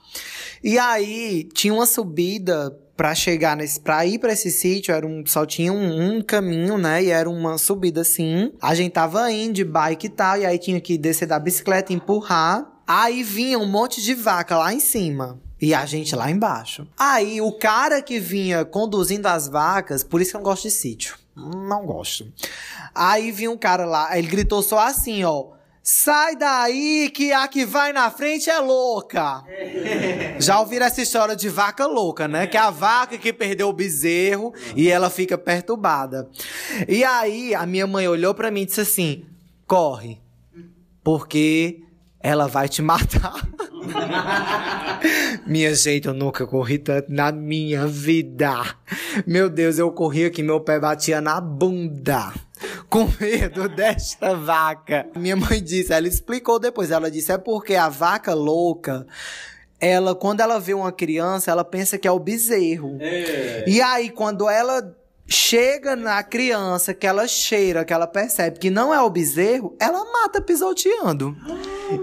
[0.64, 3.78] E aí tinha uma subida pra chegar nesse.
[3.78, 7.04] Pra ir pra esse sítio, era um, só tinha um, um caminho, né?
[7.04, 8.50] E era uma subida assim.
[8.62, 10.38] A gente tava indo de bike e tal.
[10.38, 12.66] E aí tinha que descer da bicicleta, empurrar.
[12.86, 15.38] Aí vinha um monte de vaca lá em cima.
[15.60, 16.88] E a gente lá embaixo.
[16.98, 20.70] Aí o cara que vinha conduzindo as vacas, por isso que eu não gosto de
[20.70, 21.18] sítio.
[21.36, 22.26] Não gosto.
[22.94, 25.48] Aí vinha um cara lá, ele gritou só assim, ó.
[25.86, 29.44] Sai daí que a que vai na frente é louca.
[30.40, 32.46] Já ouviram essa história de vaca louca, né?
[32.46, 36.26] Que é a vaca que perdeu o bezerro e ela fica perturbada.
[36.88, 39.26] E aí a minha mãe olhou pra mim e disse assim:
[39.66, 40.22] corre,
[41.02, 41.82] porque
[42.18, 43.46] ela vai te matar.
[45.46, 48.74] minha gente, eu nunca corri tanto na minha vida.
[49.26, 52.32] Meu Deus, eu corria que meu pé batia na bunda.
[52.88, 55.06] Com medo desta vaca.
[55.16, 56.90] Minha mãe disse, ela explicou depois.
[56.90, 59.06] Ela disse: é porque a vaca louca.
[59.80, 62.96] Ela, quando ela vê uma criança, ela pensa que é o bezerro.
[63.66, 64.96] E aí, quando ela
[65.26, 70.04] chega na criança, que ela cheira, que ela percebe que não é o bezerro, ela
[70.04, 71.36] mata pisoteando.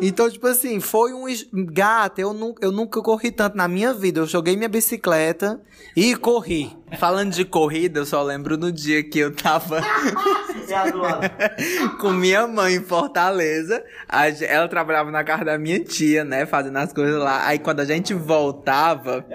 [0.02, 1.26] Então, tipo assim, foi um.
[1.66, 4.20] Gata, eu, nu eu nunca corri tanto na minha vida.
[4.20, 5.60] Eu joguei minha bicicleta
[5.96, 6.76] e corri.
[6.98, 9.82] Falando de corrida, eu só lembro no dia que eu tava
[12.00, 13.84] com minha mãe em Fortaleza.
[14.48, 16.46] Ela trabalhava na casa da minha tia, né?
[16.46, 17.48] Fazendo as coisas lá.
[17.48, 19.26] Aí quando a gente voltava.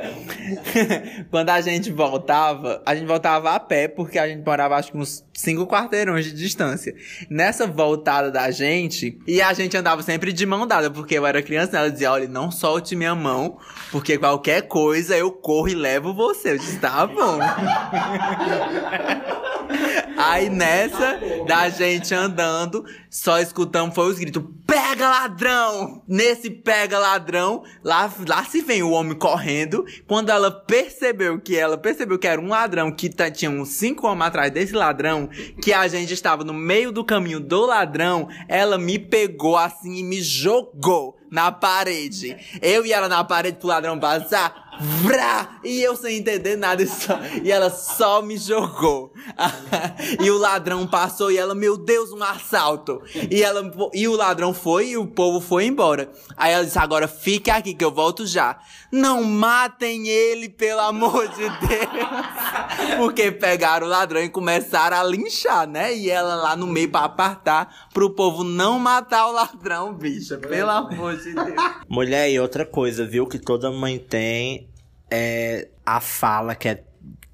[1.30, 4.98] quando a gente voltava, a gente voltava a pé, porque a gente morava acho que
[4.98, 6.94] uns cinco quarteirões de distância.
[7.28, 11.42] Nessa voltada da gente, e a gente andava sempre de mão dada, porque eu era
[11.42, 11.78] criança, né?
[11.78, 13.58] ela dizia: olha, não solte minha mão,
[13.92, 16.52] porque qualquer coisa eu corro e levo você.
[16.52, 17.38] Eu disse, tá bom.
[20.28, 26.02] Aí nessa, da gente andando, só escutamos foi os gritos: pega ladrão!
[26.08, 29.84] Nesse pega ladrão, lá, lá se vem o homem correndo.
[30.06, 34.06] Quando ela percebeu que ela percebeu que era um ladrão, que tá- tinha uns cinco
[34.08, 35.28] homens atrás desse ladrão,
[35.62, 40.02] que a gente estava no meio do caminho do ladrão, ela me pegou assim e
[40.02, 42.36] me jogou na parede.
[42.62, 44.65] Eu e ela na parede pro ladrão passar.
[44.80, 45.58] Vrá!
[45.64, 46.82] E eu sem entender nada.
[46.82, 49.12] e só- e ela só me jogou.
[50.22, 53.00] e o ladrão passou e ela, meu Deus, um assalto.
[53.30, 56.10] E, ela, e o ladrão foi e o povo foi embora.
[56.36, 58.58] Aí ela disse: agora fique aqui que eu volto já.
[58.92, 62.96] Não matem ele, pelo amor de Deus.
[62.98, 65.94] Porque pegaram o ladrão e começaram a linchar, né?
[65.94, 70.36] E ela lá no meio pra apartar pro povo não matar o ladrão, bicha.
[70.38, 71.54] Pelo amor de Deus.
[71.88, 74.65] Mulher, e outra coisa, viu, que toda mãe tem
[75.10, 76.82] é a fala que é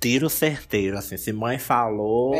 [0.01, 2.35] tiro certeiro, assim, se mãe falou,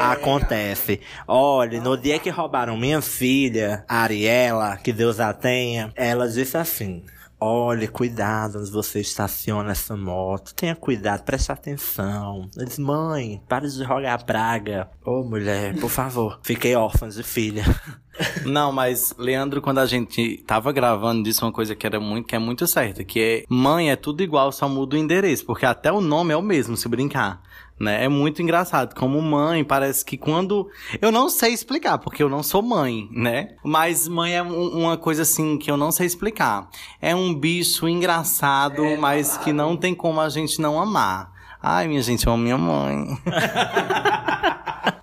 [0.00, 1.00] acontece.
[1.26, 7.04] Olha, no dia que roubaram minha filha, Ariela, que Deus a tenha, ela disse assim,
[7.46, 10.54] Olha, cuidado onde você estaciona essa moto.
[10.54, 12.48] Tenha cuidado, preste atenção.
[12.56, 14.88] Eu disse, mãe, para de jogar praga.
[15.04, 16.40] Ô, mulher, por favor.
[16.42, 17.62] Fiquei órfã de filha.
[18.46, 22.34] Não, mas Leandro, quando a gente tava gravando, disse uma coisa que era muito, que
[22.34, 25.92] é muito certa, que é mãe é tudo igual, só muda o endereço, porque até
[25.92, 27.42] o nome é o mesmo, se brincar.
[27.78, 28.04] Né?
[28.04, 28.94] É muito engraçado.
[28.94, 30.68] Como mãe, parece que quando.
[31.02, 33.48] Eu não sei explicar, porque eu não sou mãe, né?
[33.64, 36.68] Mas mãe é um- uma coisa assim que eu não sei explicar.
[37.02, 41.32] É um bicho engraçado, mas que não tem como a gente não amar.
[41.60, 43.06] Ai, minha gente, eu amo minha mãe.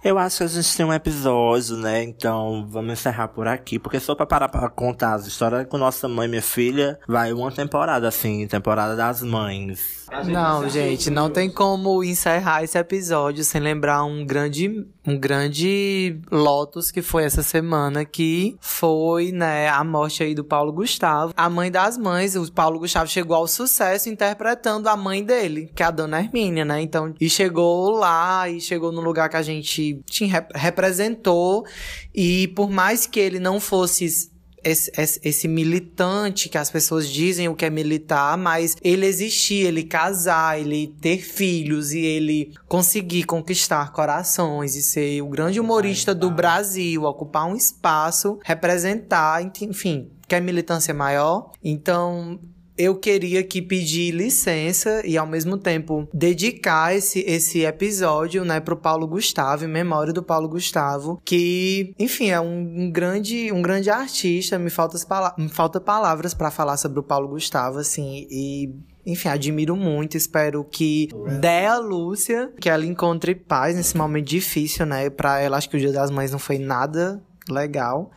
[0.03, 2.01] Eu acho que a gente tem um episódio, né?
[2.03, 3.78] Então vamos encerrar por aqui.
[3.78, 7.32] Porque só pra parar pra contar as histórias com nossa mãe e minha filha, vai
[7.34, 10.01] uma temporada, assim, temporada das mães.
[10.26, 16.91] Não, gente, não tem como encerrar esse episódio sem lembrar um grande, um grande Lotus
[16.91, 21.34] que foi essa semana, que foi, né, a morte aí do Paulo Gustavo.
[21.36, 25.82] A mãe das mães, o Paulo Gustavo chegou ao sucesso interpretando a mãe dele, que
[25.82, 26.82] é a Dona Hermínia, né?
[26.82, 31.66] Então, e chegou lá, e chegou no lugar que a gente tinha, rep- representou,
[32.14, 34.30] e por mais que ele não fosse
[34.64, 39.66] esse, esse, esse militante que as pessoas dizem o que é militar, mas ele existir,
[39.66, 46.14] ele casar, ele ter filhos e ele conseguir conquistar corações e ser o grande humorista
[46.14, 51.51] do Brasil, ocupar um espaço, representar, enfim, quer militância maior?
[51.64, 52.39] Então,
[52.78, 58.76] eu queria que pedir licença e ao mesmo tempo dedicar esse, esse episódio, né, pro
[58.76, 63.89] Paulo Gustavo, em memória do Paulo Gustavo, que, enfim, é um, um grande um grande
[63.89, 68.74] artista, me falta pala me falta palavras para falar sobre o Paulo Gustavo, assim, e
[69.05, 71.09] enfim, admiro muito, espero que
[71.39, 75.09] dê a Lúcia, que ela encontre paz nesse momento difícil, né?
[75.09, 78.11] Pra ela, acho que o Dia das Mães não foi nada legal.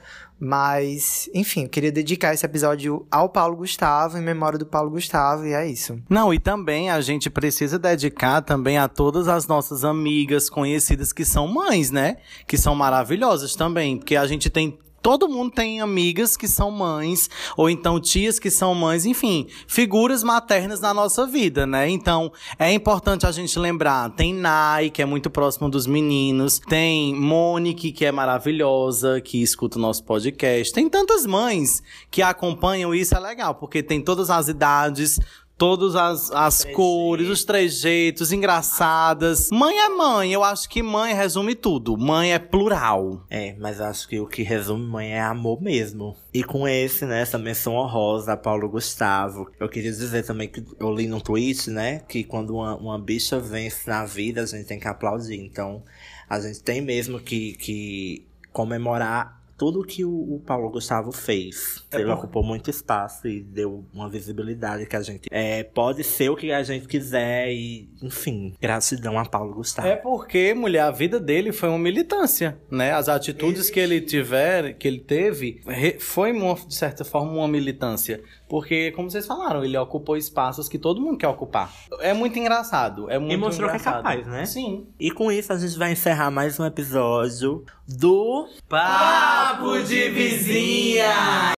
[0.44, 5.46] Mas, enfim, eu queria dedicar esse episódio ao Paulo Gustavo, em memória do Paulo Gustavo,
[5.46, 5.98] e é isso.
[6.06, 11.24] Não, e também a gente precisa dedicar também a todas as nossas amigas conhecidas que
[11.24, 12.18] são mães, né?
[12.46, 17.28] Que são maravilhosas também, porque a gente tem Todo mundo tem amigas que são mães,
[17.58, 21.90] ou então tias que são mães, enfim, figuras maternas na nossa vida, né?
[21.90, 27.14] Então, é importante a gente lembrar, tem Nai, que é muito próximo dos meninos, tem
[27.14, 30.72] Monique, que é maravilhosa, que escuta o nosso podcast.
[30.72, 35.20] Tem tantas mães que acompanham isso, é legal, porque tem todas as idades,
[35.56, 39.50] Todas as, as cores, os trejeitos, engraçadas.
[39.52, 41.96] Mãe é mãe, eu acho que mãe resume tudo.
[41.96, 43.24] Mãe é plural.
[43.30, 46.16] É, mas acho que o que resume mãe é amor mesmo.
[46.32, 50.64] E com esse, né, essa menção honrosa a Paulo Gustavo, eu queria dizer também que
[50.80, 54.66] eu li num tweet, né, que quando uma, uma bicha vence na vida, a gente
[54.66, 55.40] tem que aplaudir.
[55.40, 55.84] Então,
[56.28, 61.84] a gente tem mesmo que, que comemorar tudo que o, o Paulo Gustavo fez.
[61.92, 66.36] Ele ocupou muito espaço e deu uma visibilidade que a gente é, pode ser o
[66.36, 69.86] que a gente quiser e, enfim, gratidão a Paulo Gustavo.
[69.88, 72.92] É porque, mulher, a vida dele foi uma militância, né?
[72.92, 75.60] As atitudes que ele tiver, que ele teve,
[76.00, 78.22] foi uma- de certa forma uma militância.
[78.48, 81.72] Porque, como vocês falaram, ele ocupou espaços que todo mundo quer ocupar.
[82.00, 83.10] É muito engraçado.
[83.10, 84.02] É muito E mostrou que é engraçado.
[84.02, 84.44] capaz, né?
[84.46, 84.86] Sim.
[85.00, 91.54] E com isso a gente vai encerrar mais um episódio do Papo de vizinha!